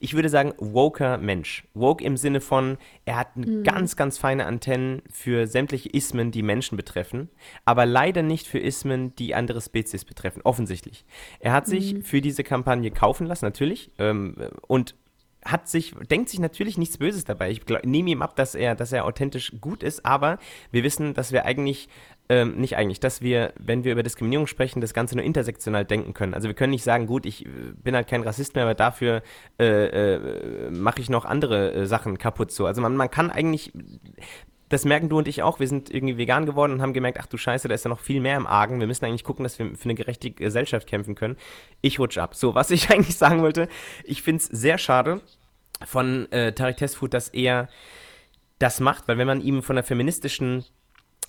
ich 0.01 0.15
würde 0.15 0.29
sagen, 0.29 0.53
woker 0.59 1.19
Mensch. 1.19 1.65
Woke 1.75 2.03
im 2.05 2.17
Sinne 2.17 2.41
von, 2.41 2.77
er 3.05 3.17
hat 3.17 3.37
mhm. 3.37 3.63
ganz, 3.63 3.95
ganz 3.95 4.19
feine 4.19 4.47
Antennen 4.47 5.03
für 5.11 5.47
sämtliche 5.47 5.89
Ismen, 5.89 6.33
die 6.33 6.43
Menschen 6.43 6.77
betreffen, 6.77 7.29
aber 7.65 7.87
leider 7.87 8.23
nicht 8.23 8.49
für 8.49 8.59
Ismen, 8.59 9.15
die 9.15 9.35
andere 9.35 9.61
Spezies 9.61 10.05
betreffen, 10.05 10.43
offensichtlich. 10.43 11.05
Er 11.39 11.53
hat 11.53 11.67
sich 11.67 11.95
mhm. 11.95 12.03
für 12.03 12.21
diese 12.21 12.43
Kampagne 12.43 12.91
kaufen 12.91 13.27
lassen, 13.27 13.45
natürlich, 13.45 13.93
ähm, 13.99 14.35
und 14.67 14.97
hat 15.51 15.67
sich, 15.67 15.95
denkt 16.11 16.29
sich 16.29 16.41
natürlich 16.41 16.77
nichts 16.77 16.99
Böses 16.99 17.25
dabei. 17.25 17.51
Ich 17.51 17.63
nehme 17.85 18.11
ihm 18.11 18.23
ab, 18.23 18.37
dass 18.37 18.55
er, 18.55 18.75
dass 18.75 18.93
er 18.93 19.05
authentisch 19.05 19.53
gut 19.61 19.83
ist, 19.83 20.05
aber 20.05 20.39
wir 20.71 20.85
wissen, 20.85 21.15
dass 21.15 21.33
wir 21.33 21.47
eigentlich, 21.47 21.89
ähm, 22.29 22.57
nicht 22.57 22.77
eigentlich, 22.77 23.01
dass 23.01 23.23
wir, 23.23 23.55
wenn 23.59 23.83
wir 23.83 23.93
über 23.93 24.03
Diskriminierung 24.03 24.47
sprechen, 24.47 24.83
das 24.83 24.93
Ganze 24.93 25.17
nur 25.17 25.25
intersektional 25.25 25.87
denken 25.87 26.13
können. 26.13 26.35
Also 26.35 26.49
wir 26.49 26.55
können 26.55 26.73
nicht 26.73 26.85
sagen, 26.85 27.07
gut, 27.07 27.25
ich 27.25 27.47
äh, 27.47 27.49
bin 27.83 27.95
halt 27.95 28.09
kein 28.09 28.23
Rassist 28.23 28.55
mehr, 28.55 28.65
aber 28.65 28.75
dafür 28.75 29.23
äh, 29.59 30.17
äh, 30.17 30.71
mache 30.71 31.01
ich 31.01 31.09
noch 31.09 31.25
andere 31.25 31.73
äh, 31.73 31.87
Sachen 31.87 32.19
kaputt 32.19 32.53
so. 32.53 32.67
Also 32.67 32.83
man, 32.83 32.95
man 32.95 33.11
kann 33.11 33.31
eigentlich, 33.31 33.73
das 34.69 34.85
merken 34.85 35.09
du 35.09 35.19
und 35.19 35.29
ich 35.29 35.43
auch. 35.43 35.61
Wir 35.61 35.69
sind 35.69 35.91
irgendwie 35.91 36.19
vegan 36.19 36.47
geworden 36.47 36.73
und 36.73 36.83
haben 36.83 36.93
gemerkt, 36.93 37.19
ach 37.21 37.27
du 37.27 37.37
Scheiße, 37.37 37.69
da 37.69 37.75
ist 37.75 37.85
ja 37.85 37.89
noch 37.89 38.01
viel 38.01 38.21
mehr 38.21 38.37
im 38.37 38.47
Argen. 38.47 38.81
Wir 38.81 38.87
müssen 38.87 39.05
eigentlich 39.05 39.25
gucken, 39.25 39.43
dass 39.43 39.59
wir 39.59 39.75
für 39.75 39.85
eine 39.85 39.95
gerechte 39.95 40.31
Gesellschaft 40.31 40.87
kämpfen 40.87 41.15
können. 41.15 41.37
Ich 41.81 41.99
rutsch 41.99 42.19
ab. 42.19 42.35
So, 42.35 42.55
was 42.55 42.71
ich 42.71 42.91
eigentlich 42.91 43.17
sagen 43.17 43.43
wollte, 43.43 43.69
ich 44.05 44.23
finde 44.23 44.43
es 44.43 44.47
sehr 44.47 44.79
schade 44.79 45.21
von 45.87 46.31
äh, 46.33 46.53
Tarek 46.53 46.77
Tesfut, 46.77 47.15
dass 47.15 47.29
er 47.29 47.69
das 48.59 48.81
macht, 48.81 49.07
weil 49.07 49.19
wenn 49.19 49.27
man 49.27 49.41
ihm 49.41 49.63
von 49.63 49.77
der 49.77 49.85
feministischen 49.85 50.65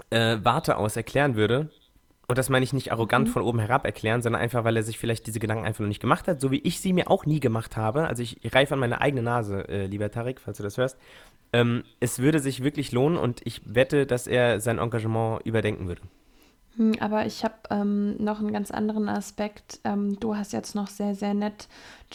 äh, 0.09 0.37
Warte 0.41 0.77
aus 0.77 0.95
erklären 0.95 1.35
würde, 1.35 1.69
und 2.29 2.37
das 2.37 2.49
meine 2.49 2.63
ich 2.63 2.73
nicht 2.73 2.91
arrogant 2.91 3.27
mhm. 3.27 3.31
von 3.31 3.41
oben 3.41 3.57
herab 3.57 3.85
erklären, 3.85 4.21
sondern 4.21 4.41
einfach, 4.41 4.63
weil 4.63 4.77
er 4.77 4.83
sich 4.83 4.99
vielleicht 4.99 5.25
diese 5.25 5.39
Gedanken 5.39 5.65
einfach 5.65 5.79
noch 5.79 5.87
nicht 5.87 5.99
gemacht 5.99 6.27
hat, 6.27 6.39
so 6.39 6.51
wie 6.51 6.59
ich 6.59 6.79
sie 6.79 6.93
mir 6.93 7.09
auch 7.09 7.25
nie 7.25 7.39
gemacht 7.39 7.75
habe. 7.75 8.07
Also 8.07 8.21
ich 8.21 8.39
reife 8.53 8.75
an 8.75 8.79
meine 8.79 9.01
eigene 9.01 9.23
Nase, 9.23 9.67
äh, 9.67 9.87
lieber 9.87 10.11
Tarek, 10.11 10.39
falls 10.39 10.57
du 10.57 10.63
das 10.63 10.77
hörst. 10.77 10.99
Ähm, 11.51 11.83
es 11.99 12.19
würde 12.19 12.39
sich 12.39 12.63
wirklich 12.63 12.91
lohnen 12.91 13.17
und 13.17 13.41
ich 13.45 13.61
wette, 13.65 14.05
dass 14.05 14.27
er 14.27 14.59
sein 14.59 14.77
Engagement 14.77 15.45
überdenken 15.45 15.87
würde. 15.87 16.01
Hm, 16.79 16.93
aber 16.99 17.25
ich 17.25 17.43
habe 17.43 17.55
ähm, 17.71 18.15
noch 18.23 18.39
einen 18.39 18.53
ganz 18.53 18.71
anderen 18.71 19.09
Aspekt. 19.09 19.79
Ähm, 19.83 20.19
du 20.19 20.35
hast 20.35 20.53
jetzt 20.53 20.75
noch 20.75 20.87
sehr, 20.87 21.15
sehr 21.15 21.33
nett 21.33 21.67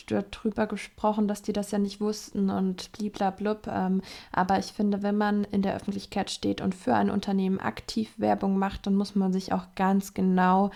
darüber 0.07 0.67
gesprochen, 0.67 1.29
dass 1.29 1.43
die 1.43 1.53
das 1.53 1.71
ja 1.71 1.79
nicht 1.79 2.01
wussten 2.01 2.51
und 2.51 2.91
bliblablub. 2.93 3.67
Ähm, 3.67 4.01
aber 4.33 4.59
ich 4.59 4.67
finde, 4.67 5.03
wenn 5.03 5.19
man 5.19 5.45
in 5.45 5.63
der 5.63 5.75
Öffentlichkeit 5.75 6.31
steht 6.31 6.61
und 6.61 6.75
für 6.75 6.95
ein 6.95 7.11
Unternehmen 7.11 7.61
aktiv 7.61 8.13
Werbung 8.17 8.59
macht, 8.59 8.87
dann 8.87 8.95
muss 8.95 9.15
man 9.15 9.33
sich 9.33 9.53
auch 9.53 9.67
ganz 9.75 10.15
genau 10.15 10.71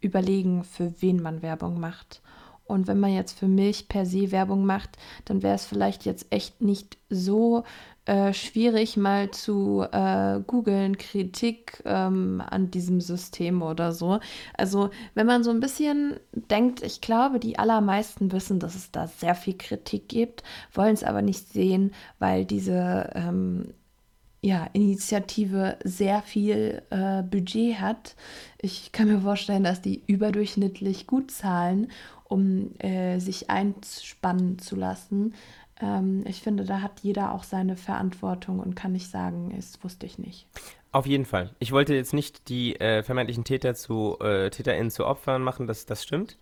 überlegen, 0.00 0.64
für 0.64 1.00
wen 1.00 1.22
man 1.22 1.42
Werbung 1.42 1.80
macht. 1.80 2.20
Und 2.64 2.86
wenn 2.86 3.00
man 3.00 3.12
jetzt 3.12 3.38
für 3.38 3.48
Milch 3.48 3.88
per 3.88 4.06
se 4.06 4.30
Werbung 4.30 4.64
macht, 4.64 4.90
dann 5.24 5.42
wäre 5.42 5.54
es 5.54 5.64
vielleicht 5.64 6.04
jetzt 6.04 6.26
echt 6.30 6.60
nicht 6.60 6.96
so 7.08 7.64
äh, 8.04 8.32
schwierig, 8.32 8.96
mal 8.96 9.30
zu 9.30 9.82
äh, 9.92 10.40
googeln, 10.46 10.98
Kritik 10.98 11.82
ähm, 11.84 12.42
an 12.44 12.70
diesem 12.70 13.00
System 13.00 13.62
oder 13.62 13.92
so. 13.92 14.18
Also 14.54 14.90
wenn 15.14 15.26
man 15.26 15.44
so 15.44 15.50
ein 15.50 15.60
bisschen 15.60 16.18
denkt, 16.32 16.82
ich 16.82 17.00
glaube, 17.00 17.38
die 17.38 17.58
allermeisten 17.58 18.32
wissen, 18.32 18.58
dass 18.58 18.74
es 18.74 18.90
da 18.90 19.06
sehr 19.06 19.34
viel 19.36 19.56
Kritik 19.56 20.08
gibt, 20.08 20.42
wollen 20.72 20.94
es 20.94 21.04
aber 21.04 21.22
nicht 21.22 21.52
sehen, 21.52 21.92
weil 22.18 22.44
diese 22.44 23.10
ähm, 23.14 23.72
ja, 24.44 24.68
Initiative 24.72 25.78
sehr 25.84 26.20
viel 26.22 26.82
äh, 26.90 27.22
Budget 27.22 27.80
hat. 27.80 28.16
Ich 28.60 28.90
kann 28.90 29.06
mir 29.06 29.20
vorstellen, 29.20 29.62
dass 29.62 29.80
die 29.80 30.02
überdurchschnittlich 30.06 31.06
gut 31.06 31.30
zahlen, 31.30 31.92
um 32.24 32.74
äh, 32.80 33.20
sich 33.20 33.50
einspannen 33.50 34.58
zu 34.58 34.74
lassen. 34.74 35.34
Ähm, 35.82 36.24
ich 36.26 36.40
finde, 36.40 36.64
da 36.64 36.80
hat 36.80 37.00
jeder 37.02 37.34
auch 37.34 37.42
seine 37.42 37.76
Verantwortung 37.76 38.60
und 38.60 38.76
kann 38.76 38.92
nicht 38.92 39.10
sagen, 39.10 39.54
es 39.58 39.82
wusste 39.82 40.06
ich 40.06 40.18
nicht. 40.18 40.46
Auf 40.92 41.06
jeden 41.06 41.24
Fall. 41.24 41.50
Ich 41.58 41.72
wollte 41.72 41.94
jetzt 41.94 42.14
nicht 42.14 42.48
die 42.48 42.78
äh, 42.78 43.02
vermeintlichen 43.02 43.44
Täter 43.44 43.74
zu 43.74 44.18
äh, 44.20 44.50
TäterInnen 44.50 44.90
zu 44.90 45.06
Opfern 45.06 45.42
machen, 45.42 45.66
das, 45.66 45.86
das 45.86 46.02
stimmt. 46.02 46.38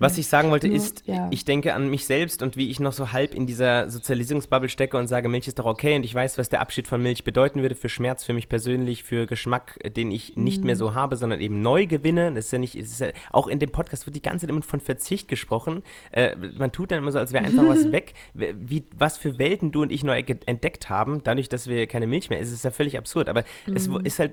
Was 0.00 0.16
ich 0.16 0.28
sagen 0.28 0.50
wollte 0.50 0.66
ist, 0.66 1.06
ja. 1.06 1.28
ich 1.30 1.44
denke 1.44 1.74
an 1.74 1.90
mich 1.90 2.06
selbst 2.06 2.42
und 2.42 2.56
wie 2.56 2.70
ich 2.70 2.80
noch 2.80 2.94
so 2.94 3.12
halb 3.12 3.34
in 3.34 3.46
dieser 3.46 3.90
Sozialisierungsbubble 3.90 4.70
stecke 4.70 4.96
und 4.96 5.08
sage, 5.08 5.28
Milch 5.28 5.46
ist 5.46 5.58
doch 5.58 5.66
okay 5.66 5.94
und 5.94 6.04
ich 6.04 6.14
weiß, 6.14 6.38
was 6.38 6.48
der 6.48 6.62
Abschied 6.62 6.88
von 6.88 7.02
Milch 7.02 7.22
bedeuten 7.22 7.60
würde 7.60 7.74
für 7.74 7.90
Schmerz, 7.90 8.24
für 8.24 8.32
mich 8.32 8.48
persönlich, 8.48 9.04
für 9.04 9.26
Geschmack, 9.26 9.78
den 9.94 10.10
ich 10.10 10.36
nicht 10.36 10.64
mehr 10.64 10.74
mhm. 10.74 10.78
so 10.78 10.94
habe, 10.94 11.16
sondern 11.16 11.42
eben 11.42 11.60
neu 11.60 11.86
gewinne. 11.86 12.32
Das 12.32 12.46
ist 12.46 12.52
ja 12.52 12.58
nicht, 12.58 12.76
ist 12.76 12.98
ja, 12.98 13.08
auch 13.30 13.46
in 13.46 13.58
dem 13.58 13.72
Podcast 13.72 14.06
wird 14.06 14.16
die 14.16 14.22
ganze 14.22 14.46
Zeit 14.46 14.50
immer 14.50 14.62
von 14.62 14.80
Verzicht 14.80 15.28
gesprochen. 15.28 15.82
Äh, 16.12 16.34
man 16.56 16.72
tut 16.72 16.92
dann 16.92 17.00
immer 17.00 17.12
so, 17.12 17.18
als 17.18 17.34
wäre 17.34 17.44
einfach 17.44 17.68
was 17.68 17.92
weg. 17.92 18.14
Wie, 18.32 18.86
was 18.96 19.18
für 19.18 19.38
Welten 19.38 19.70
du 19.70 19.82
und 19.82 19.92
ich 19.92 20.02
neu 20.02 20.18
entdeckt 20.18 20.88
haben, 20.88 21.22
dadurch, 21.24 21.50
dass 21.50 21.68
wir 21.68 21.86
keine 21.86 22.06
Milch 22.06 22.30
mehr 22.30 22.40
essen, 22.40 22.54
ist 22.54 22.64
ja 22.64 22.70
völlig 22.70 22.96
absurd. 22.96 23.28
Aber 23.28 23.44
mhm. 23.66 23.76
es 23.76 23.86
ist 23.86 24.18
halt, 24.18 24.32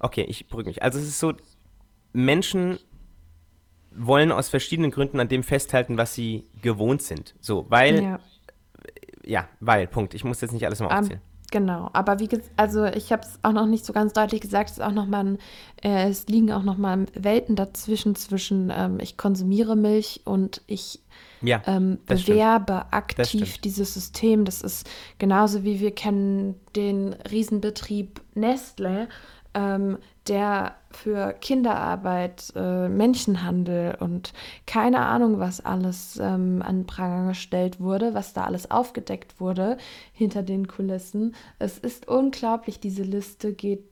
okay, 0.00 0.26
ich 0.28 0.48
beruhige 0.48 0.70
mich. 0.70 0.82
Also 0.82 0.98
es 0.98 1.06
ist 1.06 1.20
so, 1.20 1.34
Menschen 2.12 2.80
wollen 3.90 4.32
aus 4.32 4.48
verschiedenen 4.48 4.90
Gründen 4.90 5.20
an 5.20 5.28
dem 5.28 5.42
festhalten, 5.42 5.96
was 5.96 6.14
sie 6.14 6.44
gewohnt 6.62 7.02
sind. 7.02 7.34
So, 7.40 7.66
weil, 7.68 8.02
ja, 8.02 8.20
ja 9.24 9.48
weil, 9.60 9.86
Punkt. 9.86 10.14
Ich 10.14 10.24
muss 10.24 10.40
jetzt 10.40 10.52
nicht 10.52 10.66
alles 10.66 10.80
mal 10.80 10.86
aufzählen. 10.86 11.20
Um, 11.20 11.40
genau, 11.50 11.90
aber 11.92 12.20
wie 12.20 12.28
gesagt, 12.28 12.50
also 12.56 12.84
ich 12.84 13.12
habe 13.12 13.22
es 13.22 13.38
auch 13.42 13.52
noch 13.52 13.66
nicht 13.66 13.84
so 13.84 13.92
ganz 13.92 14.12
deutlich 14.12 14.40
gesagt, 14.40 14.70
es 14.70 14.78
ist 14.78 14.84
auch 14.84 14.92
noch 14.92 15.06
mal, 15.06 15.38
äh, 15.82 16.08
es 16.08 16.26
liegen 16.28 16.52
auch 16.52 16.62
noch 16.62 16.76
mal 16.76 17.06
Welten 17.14 17.56
dazwischen, 17.56 18.14
zwischen 18.14 18.72
ähm, 18.74 18.98
ich 19.00 19.16
konsumiere 19.16 19.76
Milch 19.76 20.22
und 20.24 20.62
ich 20.66 21.00
ja, 21.40 21.62
ähm, 21.66 21.98
bewerbe 22.06 22.72
stimmt. 22.74 22.94
aktiv 22.94 23.58
dieses 23.58 23.94
System. 23.94 24.44
Das 24.44 24.62
ist 24.62 24.88
genauso 25.18 25.64
wie 25.64 25.80
wir 25.80 25.94
kennen 25.94 26.56
den 26.74 27.14
Riesenbetrieb 27.30 28.20
Nestle, 28.34 29.08
ähm, 29.54 29.98
der 30.28 30.76
für 30.90 31.34
Kinderarbeit, 31.34 32.52
äh, 32.56 32.88
Menschenhandel 32.88 33.96
und 34.00 34.32
keine 34.66 35.00
Ahnung, 35.00 35.38
was 35.38 35.64
alles 35.64 36.18
ähm, 36.20 36.62
an 36.62 36.86
Pranger 36.86 37.28
gestellt 37.28 37.80
wurde, 37.80 38.14
was 38.14 38.32
da 38.32 38.44
alles 38.44 38.70
aufgedeckt 38.70 39.40
wurde 39.40 39.76
hinter 40.12 40.42
den 40.42 40.66
Kulissen. 40.66 41.34
Es 41.58 41.78
ist 41.78 42.08
unglaublich, 42.08 42.80
diese 42.80 43.02
Liste 43.02 43.52
geht 43.52 43.84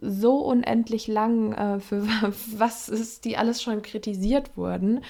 so 0.00 0.38
unendlich 0.38 1.06
lang, 1.06 1.52
äh, 1.52 1.80
für 1.80 2.06
was 2.56 2.88
ist 2.88 3.24
die 3.24 3.36
alles 3.36 3.62
schon 3.62 3.82
kritisiert 3.82 4.56
wurden. 4.56 5.00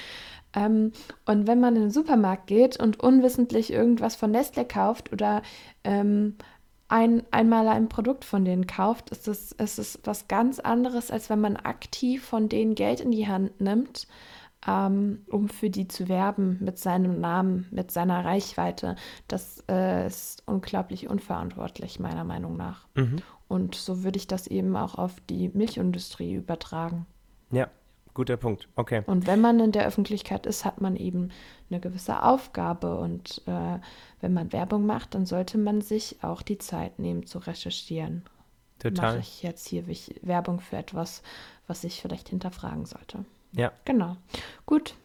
Ähm, 0.55 0.93
und 1.27 1.47
wenn 1.47 1.61
man 1.61 1.77
in 1.77 1.83
den 1.83 1.91
Supermarkt 1.91 2.47
geht 2.47 2.81
und 2.81 3.01
unwissentlich 3.01 3.73
irgendwas 3.73 4.17
von 4.17 4.31
Nestle 4.31 4.65
kauft 4.65 5.13
oder 5.13 5.43
ähm, 5.85 6.37
ein, 6.89 7.23
einmal 7.31 7.69
ein 7.69 7.89
Produkt 7.89 8.25
von 8.25 8.45
denen 8.45 8.67
kauft, 8.67 9.11
ist 9.11 9.29
es, 9.29 9.53
ist 9.53 9.79
es 9.79 9.99
was 10.05 10.29
ganz 10.29 10.59
anderes, 10.59 11.11
als 11.11 11.31
wenn 11.31 11.41
man 11.41 11.57
aktiv 11.57 12.25
von 12.25 12.49
denen 12.49 12.75
Geld 12.75 13.01
in 13.01 13.11
die 13.11 13.29
Hand 13.29 13.61
nimmt 13.61 14.07
ähm, 14.67 15.25
um 15.29 15.49
für 15.49 15.71
die 15.71 15.89
zu 15.89 16.09
werben 16.09 16.59
mit 16.61 16.79
seinem 16.79 17.21
Namen, 17.21 17.67
mit 17.71 17.91
seiner 17.91 18.25
Reichweite. 18.25 18.97
Das 19.29 19.63
äh, 19.69 20.07
ist 20.07 20.43
unglaublich 20.47 21.09
unverantwortlich, 21.09 22.01
meiner 22.01 22.25
Meinung 22.25 22.57
nach. 22.57 22.87
Mhm. 22.95 23.23
Und 23.47 23.75
so 23.75 24.03
würde 24.03 24.19
ich 24.19 24.27
das 24.27 24.47
eben 24.47 24.77
auch 24.77 24.97
auf 24.97 25.15
die 25.31 25.49
Milchindustrie 25.49 26.35
übertragen. 26.35 27.07
Ja, 27.51 27.69
guter 28.19 28.37
Punkt. 28.37 28.69
Okay. 28.75 29.05
Und 29.07 29.29
wenn 29.29 29.41
man 29.41 29.61
in 29.61 29.71
der 29.71 29.87
Öffentlichkeit 29.87 30.45
ist, 30.45 30.65
hat 30.65 30.81
man 30.81 30.97
eben 30.97 31.31
eine 31.71 31.79
gewisse 31.79 32.25
Aufgabe. 32.25 32.99
Und 32.99 33.43
äh, 33.47 33.79
wenn 34.21 34.33
man 34.33 34.53
Werbung 34.53 34.87
macht, 34.87 35.15
dann 35.15 35.25
sollte 35.25 35.57
man 35.57 35.83
sich 35.83 36.17
auch 36.23 36.43
die 36.43 36.59
Zeit 36.59 36.99
nehmen 36.99 37.27
zu 37.27 37.39
recherchieren. 37.39 38.25
Total. 38.81 39.13
Mache 39.13 39.21
ich 39.21 39.45
jetzt 39.45 39.69
hier 39.69 39.85
Werbung 40.23 40.59
für 40.59 40.79
etwas, 40.79 41.23
was 41.69 41.85
ich 41.85 42.03
vielleicht 42.03 42.29
hinterfragen 42.31 42.87
sollte. 42.87 43.25
Ja. 43.53 43.71
Genau. 43.85 44.17
Gut. 44.67 44.97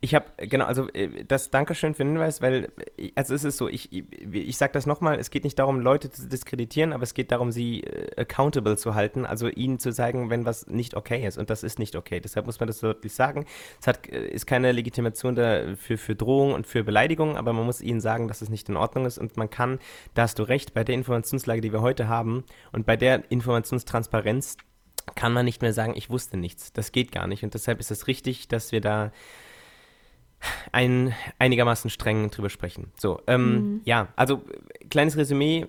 Ich 0.00 0.14
habe, 0.14 0.26
genau, 0.38 0.64
also 0.64 0.88
äh, 0.90 1.24
das 1.24 1.50
Dankeschön 1.50 1.94
für 1.94 2.04
den 2.04 2.12
Hinweis, 2.12 2.42
weil, 2.42 2.72
äh, 2.96 3.10
also 3.14 3.34
es 3.34 3.44
ist 3.44 3.56
so, 3.56 3.68
ich, 3.68 3.92
ich 3.92 4.56
sage 4.56 4.72
das 4.72 4.86
nochmal, 4.86 5.18
es 5.18 5.30
geht 5.30 5.44
nicht 5.44 5.58
darum, 5.58 5.80
Leute 5.80 6.10
zu 6.10 6.28
diskreditieren, 6.28 6.92
aber 6.92 7.02
es 7.02 7.14
geht 7.14 7.32
darum, 7.32 7.52
sie 7.52 7.82
äh, 7.82 8.20
accountable 8.20 8.76
zu 8.76 8.94
halten, 8.94 9.26
also 9.26 9.48
ihnen 9.48 9.78
zu 9.78 9.92
sagen, 9.92 10.30
wenn 10.30 10.44
was 10.44 10.66
nicht 10.66 10.94
okay 10.94 11.26
ist 11.26 11.38
und 11.38 11.50
das 11.50 11.62
ist 11.62 11.78
nicht 11.78 11.96
okay. 11.96 12.20
Deshalb 12.20 12.46
muss 12.46 12.60
man 12.60 12.66
das 12.66 12.80
deutlich 12.80 13.14
sagen. 13.14 13.46
Es 13.80 13.86
hat, 13.86 14.06
ist 14.06 14.46
keine 14.46 14.72
Legitimation 14.72 15.34
da 15.34 15.74
für, 15.76 15.98
für 15.98 16.14
Drohung 16.14 16.52
und 16.54 16.66
für 16.66 16.84
Beleidigung, 16.84 17.36
aber 17.36 17.52
man 17.52 17.66
muss 17.66 17.80
ihnen 17.80 18.00
sagen, 18.00 18.28
dass 18.28 18.42
es 18.42 18.48
nicht 18.48 18.68
in 18.68 18.76
Ordnung 18.76 19.06
ist 19.06 19.18
und 19.18 19.36
man 19.36 19.50
kann, 19.50 19.78
da 20.14 20.22
hast 20.22 20.38
du 20.38 20.42
recht, 20.42 20.74
bei 20.74 20.84
der 20.84 20.94
Informationslage, 20.94 21.60
die 21.60 21.72
wir 21.72 21.80
heute 21.80 22.08
haben 22.08 22.44
und 22.72 22.86
bei 22.86 22.96
der 22.96 23.30
Informationstransparenz, 23.30 24.56
kann 25.14 25.32
man 25.32 25.44
nicht 25.44 25.62
mehr 25.62 25.72
sagen, 25.72 25.94
ich 25.96 26.10
wusste 26.10 26.36
nichts. 26.36 26.72
Das 26.72 26.92
geht 26.92 27.12
gar 27.12 27.26
nicht. 27.26 27.44
Und 27.44 27.54
deshalb 27.54 27.80
ist 27.80 27.90
es 27.90 28.06
richtig, 28.06 28.48
dass 28.48 28.72
wir 28.72 28.80
da 28.80 29.12
ein, 30.72 31.14
einigermaßen 31.38 31.90
streng 31.90 32.30
drüber 32.30 32.50
sprechen. 32.50 32.92
So, 32.98 33.20
ähm, 33.26 33.52
mhm. 33.52 33.80
ja, 33.84 34.08
also 34.16 34.42
kleines 34.90 35.16
Resümee 35.16 35.66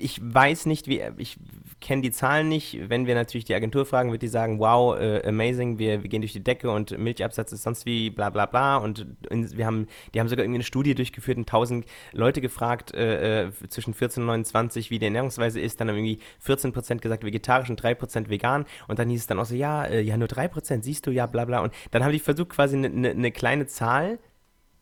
ich 0.00 0.20
weiß 0.22 0.66
nicht, 0.66 0.88
wie, 0.88 1.02
ich 1.18 1.36
kenne 1.80 2.02
die 2.02 2.10
Zahlen 2.10 2.48
nicht. 2.48 2.88
Wenn 2.88 3.06
wir 3.06 3.14
natürlich 3.14 3.44
die 3.44 3.54
Agentur 3.54 3.86
fragen, 3.86 4.12
wird 4.12 4.22
die 4.22 4.28
sagen, 4.28 4.58
wow, 4.58 4.98
äh, 4.98 5.26
amazing, 5.26 5.78
wir, 5.78 6.02
wir 6.02 6.10
gehen 6.10 6.20
durch 6.20 6.32
die 6.32 6.44
Decke 6.44 6.70
und 6.70 6.96
Milchabsatz 6.98 7.52
ist 7.52 7.62
sonst 7.62 7.86
wie 7.86 8.10
bla 8.10 8.30
bla 8.30 8.46
bla. 8.46 8.76
Und 8.76 9.06
in, 9.30 9.56
wir 9.56 9.66
haben, 9.66 9.86
die 10.14 10.20
haben 10.20 10.28
sogar 10.28 10.44
irgendwie 10.44 10.58
eine 10.58 10.64
Studie 10.64 10.94
durchgeführt 10.94 11.38
und 11.38 11.48
1000 11.48 11.86
Leute 12.12 12.40
gefragt, 12.40 12.94
äh, 12.94 13.46
äh, 13.46 13.52
zwischen 13.68 13.94
14 13.94 14.22
und 14.22 14.26
29, 14.28 14.90
wie 14.90 14.98
die 14.98 15.06
Ernährungsweise 15.06 15.60
ist. 15.60 15.80
Dann 15.80 15.88
haben 15.88 15.96
irgendwie 15.96 16.18
14 16.40 16.72
Prozent 16.72 17.02
gesagt 17.02 17.24
vegetarisch 17.24 17.70
und 17.70 17.82
3 17.82 17.94
Prozent 17.94 18.28
vegan. 18.28 18.66
Und 18.88 18.98
dann 18.98 19.08
hieß 19.08 19.20
es 19.20 19.26
dann 19.26 19.38
auch 19.38 19.46
so, 19.46 19.54
ja, 19.54 19.84
äh, 19.84 20.00
ja, 20.00 20.16
nur 20.16 20.28
3 20.28 20.48
Prozent, 20.48 20.84
siehst 20.84 21.06
du, 21.06 21.10
ja, 21.10 21.26
bla 21.26 21.44
bla. 21.44 21.60
Und 21.60 21.72
dann 21.90 22.04
haben 22.04 22.12
die 22.12 22.18
versucht, 22.18 22.50
quasi 22.50 22.76
eine 22.76 22.90
ne, 22.90 23.14
ne 23.14 23.32
kleine 23.32 23.66
Zahl 23.66 24.18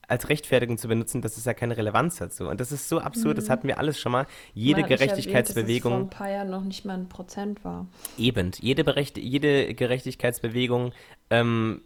als 0.08 0.28
Rechtfertigung 0.28 0.78
zu 0.78 0.88
benutzen, 0.88 1.22
dass 1.22 1.36
es 1.36 1.44
ja 1.44 1.54
keine 1.54 1.76
Relevanz 1.76 2.20
hat. 2.20 2.32
So. 2.32 2.48
Und 2.48 2.60
das 2.60 2.72
ist 2.72 2.88
so 2.88 2.98
absurd, 2.98 3.36
mhm. 3.36 3.40
das 3.40 3.50
hatten 3.50 3.68
wir 3.68 3.78
alles 3.78 4.00
schon 4.00 4.12
mal. 4.12 4.26
Jede 4.54 4.80
mal 4.80 4.88
Gerechtigkeitsbewegung. 4.88 5.92
Erwähnt, 5.92 6.12
dass 6.12 6.14
es 6.14 6.18
vor 6.18 6.26
ein 6.26 6.30
paar 6.30 6.36
Jahren 6.36 6.50
noch 6.50 6.64
nicht 6.64 6.84
mal 6.84 6.94
ein 6.94 7.08
Prozent 7.08 7.64
war. 7.64 7.86
Eben, 8.16 8.50
jede, 8.58 8.84
Berecht 8.84 9.18
jede 9.18 9.74
Gerechtigkeitsbewegung 9.74 10.92
ähm, 11.30 11.82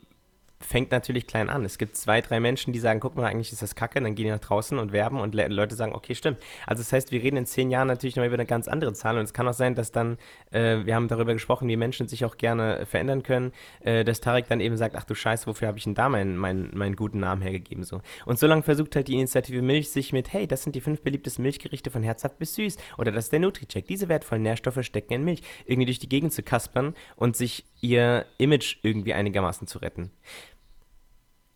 fängt 0.65 0.91
natürlich 0.91 1.27
klein 1.27 1.49
an. 1.49 1.65
Es 1.65 1.79
gibt 1.79 1.97
zwei, 1.97 2.21
drei 2.21 2.41
Menschen, 2.41 2.73
die 2.73 2.79
sagen, 2.79 3.01
guck 3.01 3.17
mal, 3.17 3.27
eigentlich 3.27 3.53
ist 3.53 3.63
das 3.63 3.75
Kacke, 3.75 4.01
dann 4.01 4.15
gehen 4.15 4.27
die 4.27 4.31
nach 4.31 4.39
draußen 4.39 4.79
und 4.79 4.93
werben 4.93 5.21
und 5.21 5.35
Le 5.35 5.49
Leute 5.49 5.75
sagen, 5.75 5.95
okay, 5.95 6.15
stimmt. 6.15 6.39
Also 6.67 6.83
das 6.83 6.93
heißt, 6.93 7.13
wir 7.13 7.23
reden 7.23 7.37
in 7.37 7.47
zehn 7.47 7.71
Jahren 7.71 7.89
natürlich 7.89 8.17
noch 8.17 8.25
über 8.25 8.35
eine 8.35 8.47
ganz 8.47 8.69
andere 8.69 8.93
Zahl 8.93 9.19
und 9.19 9.25
es 9.25 9.33
kann 9.33 9.47
auch 9.49 9.53
sein, 9.53 9.75
dass 9.75 9.93
dann, 9.93 10.19
äh, 10.51 10.85
wir 10.85 10.95
haben 10.95 11.09
darüber 11.09 11.33
gesprochen, 11.33 11.69
wie 11.69 11.77
Menschen 11.77 12.09
sich 12.09 12.25
auch 12.25 12.37
gerne 12.37 12.87
verändern 12.87 13.23
können, 13.23 13.53
äh, 13.81 14.05
dass 14.05 14.21
Tarek 14.21 14.49
dann 14.49 14.61
eben 14.61 14.77
sagt, 14.77 14.97
ach 14.97 15.05
du 15.05 15.15
Scheiße, 15.15 15.47
wofür 15.47 15.69
habe 15.69 15.79
ich 15.79 15.85
denn 15.85 15.95
da 15.95 16.09
meinen, 16.09 16.37
meinen, 16.37 16.71
meinen 16.77 16.97
guten 16.97 17.21
Namen 17.21 17.43
hergegeben? 17.43 17.85
So. 17.85 18.01
Und 18.27 18.39
so 18.39 18.47
lange 18.47 18.63
versucht 18.63 18.97
halt 18.97 19.09
die 19.09 19.15
Initiative 19.15 19.63
Milch 19.63 19.91
sich 19.91 20.13
mit, 20.13 20.33
hey, 20.33 20.47
das 20.47 20.63
sind 20.63 20.75
die 20.75 20.81
fünf 20.81 21.03
beliebtesten 21.03 21.43
Milchgerichte 21.43 21.91
von 21.91 22.03
herzhaft 22.03 22.39
bis 22.39 22.55
süß 22.55 22.77
oder 22.99 23.13
das 23.13 23.25
ist 23.25 23.33
der 23.33 23.41
Nutri-Check. 23.41 23.87
Diese 23.87 24.09
wertvollen 24.09 24.43
Nährstoffe 24.43 24.83
stecken 24.83 25.13
in 25.13 25.25
Milch. 25.25 25.43
Irgendwie 25.65 25.87
durch 25.87 25.99
die 25.99 26.09
Gegend 26.09 26.33
zu 26.33 26.43
kaspern 26.43 26.95
und 27.17 27.37
sich 27.37 27.65
ihr 27.81 28.27
Image 28.39 28.79
irgendwie 28.83 29.13
einigermaßen 29.13 29.67
zu 29.67 29.79
retten. 29.79 30.11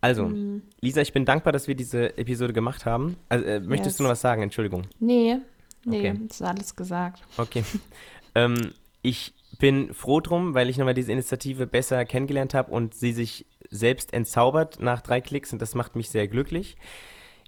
Also, 0.06 0.26
mhm. 0.26 0.62
Lisa, 0.80 1.00
ich 1.00 1.12
bin 1.12 1.24
dankbar, 1.24 1.52
dass 1.52 1.66
wir 1.66 1.74
diese 1.74 2.16
Episode 2.16 2.52
gemacht 2.52 2.86
haben. 2.86 3.16
Also, 3.28 3.44
äh, 3.44 3.58
möchtest 3.58 3.94
yes. 3.94 3.96
du 3.96 4.02
noch 4.04 4.10
was 4.10 4.20
sagen? 4.20 4.40
Entschuldigung. 4.40 4.84
Nee, 5.00 5.38
nee, 5.84 5.98
okay. 5.98 6.20
ist 6.30 6.42
alles 6.42 6.76
gesagt. 6.76 7.24
Okay. 7.36 7.64
ähm, 8.36 8.70
ich 9.02 9.34
bin 9.58 9.92
froh 9.92 10.20
drum, 10.20 10.54
weil 10.54 10.70
ich 10.70 10.78
nochmal 10.78 10.94
diese 10.94 11.10
Initiative 11.10 11.66
besser 11.66 12.04
kennengelernt 12.04 12.54
habe 12.54 12.70
und 12.70 12.94
sie 12.94 13.12
sich 13.12 13.46
selbst 13.68 14.12
entzaubert 14.12 14.78
nach 14.80 15.00
drei 15.00 15.20
Klicks 15.20 15.52
und 15.52 15.60
das 15.60 15.74
macht 15.74 15.96
mich 15.96 16.08
sehr 16.08 16.28
glücklich 16.28 16.76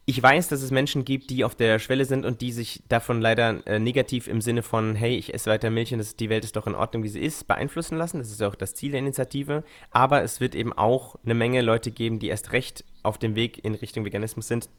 ich 0.08 0.22
weiß, 0.22 0.48
dass 0.48 0.62
es 0.62 0.70
Menschen 0.70 1.04
gibt, 1.04 1.28
die 1.28 1.44
auf 1.44 1.54
der 1.54 1.78
Schwelle 1.78 2.06
sind 2.06 2.24
und 2.24 2.40
die 2.40 2.50
sich 2.50 2.82
davon 2.88 3.20
leider 3.20 3.66
äh, 3.66 3.78
negativ 3.78 4.26
im 4.26 4.40
Sinne 4.40 4.62
von, 4.62 4.94
hey, 4.94 5.14
ich 5.14 5.34
esse 5.34 5.50
weiter 5.50 5.68
Milch 5.68 5.92
und 5.92 5.98
das, 5.98 6.16
die 6.16 6.30
Welt 6.30 6.44
ist 6.44 6.56
doch 6.56 6.66
in 6.66 6.74
Ordnung, 6.74 7.02
wie 7.02 7.08
sie 7.08 7.20
ist, 7.20 7.46
beeinflussen 7.46 7.98
lassen. 7.98 8.16
Das 8.16 8.30
ist 8.30 8.42
auch 8.42 8.54
das 8.54 8.74
Ziel 8.74 8.92
der 8.92 9.00
Initiative. 9.00 9.64
Aber 9.90 10.22
es 10.22 10.40
wird 10.40 10.54
eben 10.54 10.72
auch 10.72 11.16
eine 11.26 11.34
Menge 11.34 11.60
Leute 11.60 11.90
geben, 11.90 12.20
die 12.20 12.28
erst 12.28 12.52
recht 12.52 12.86
auf 13.02 13.18
dem 13.18 13.34
Weg 13.34 13.62
in 13.62 13.74
Richtung 13.74 14.06
Veganismus 14.06 14.48
sind, 14.48 14.70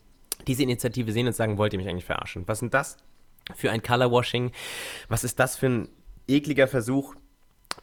diese 0.48 0.64
Initiative 0.64 1.12
sehen 1.12 1.28
und 1.28 1.34
sagen, 1.34 1.60
wollt 1.60 1.74
ihr 1.74 1.80
mich 1.80 1.90
eigentlich 1.90 2.06
verarschen? 2.06 2.48
Was 2.48 2.58
sind 2.58 2.74
das 2.74 2.98
für 3.56 3.70
ein 3.70 3.84
Colorwashing? 3.84 4.52
Was 5.10 5.24
ist 5.24 5.40
das 5.40 5.58
für 5.58 5.68
ein 5.68 5.90
ekliger 6.28 6.68
Versuch, 6.68 7.14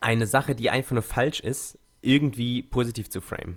eine 0.01 0.27
Sache, 0.27 0.57
die 0.57 0.69
einfach 0.69 0.95
nur 0.95 1.03
falsch 1.03 1.39
ist, 1.39 1.79
irgendwie 2.03 2.65
positiv 2.65 3.09
zu 3.09 3.21
framen? 3.21 3.57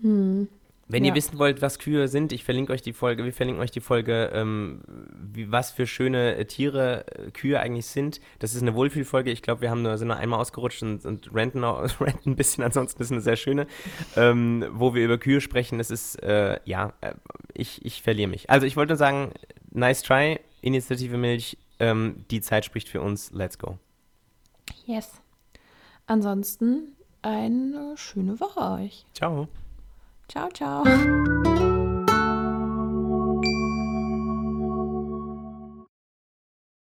Hm. 0.00 0.48
Wenn 0.90 1.04
ja. 1.04 1.10
ihr 1.10 1.14
wissen 1.14 1.38
wollt, 1.38 1.62
was 1.62 1.78
Kühe 1.78 2.08
sind, 2.08 2.32
ich 2.32 2.42
verlinke 2.42 2.72
euch 2.72 2.82
die 2.82 2.92
Folge, 2.92 3.24
wir 3.24 3.32
verlinken 3.32 3.62
euch 3.62 3.70
die 3.70 3.80
Folge, 3.80 4.30
ähm, 4.34 4.82
wie, 5.14 5.50
was 5.50 5.70
für 5.70 5.86
schöne 5.86 6.36
äh, 6.36 6.44
Tiere 6.46 7.04
äh, 7.06 7.30
Kühe 7.30 7.60
eigentlich 7.60 7.86
sind. 7.86 8.20
Das 8.40 8.54
ist 8.54 8.62
eine 8.62 8.74
Wohlfühlfolge. 8.74 9.30
Ich 9.30 9.42
glaube, 9.42 9.60
wir 9.60 9.70
haben 9.70 9.82
nur, 9.82 9.96
sind 9.98 10.08
nur 10.08 10.16
einmal 10.16 10.40
ausgerutscht 10.40 10.82
und, 10.82 11.04
und 11.04 11.30
ranten, 11.32 11.62
ranten 11.64 12.30
ein 12.30 12.36
bisschen. 12.36 12.64
Ansonsten 12.64 13.00
ist 13.02 13.08
es 13.08 13.12
eine 13.12 13.20
sehr 13.20 13.36
schöne, 13.36 13.66
ähm, 14.16 14.66
wo 14.72 14.94
wir 14.94 15.04
über 15.04 15.18
Kühe 15.18 15.40
sprechen. 15.40 15.78
Das 15.78 15.90
ist, 15.90 16.22
äh, 16.22 16.58
ja, 16.64 16.92
äh, 17.00 17.14
ich, 17.54 17.84
ich 17.84 18.02
verliere 18.02 18.28
mich. 18.28 18.50
Also 18.50 18.66
ich 18.66 18.76
wollte 18.76 18.92
nur 18.92 18.98
sagen, 18.98 19.32
nice 19.70 20.02
try, 20.02 20.40
Initiative 20.60 21.16
Milch. 21.16 21.56
Ähm, 21.78 22.24
die 22.30 22.40
Zeit 22.40 22.64
spricht 22.64 22.88
für 22.88 23.00
uns. 23.00 23.30
Let's 23.32 23.58
go. 23.58 23.78
Yes. 24.86 25.20
Ansonsten 26.06 26.96
eine 27.22 27.94
schöne 27.96 28.40
Woche 28.40 28.82
euch. 28.82 29.06
Ciao. 29.14 29.48
Ciao, 30.30 30.48
ciao. 30.52 31.69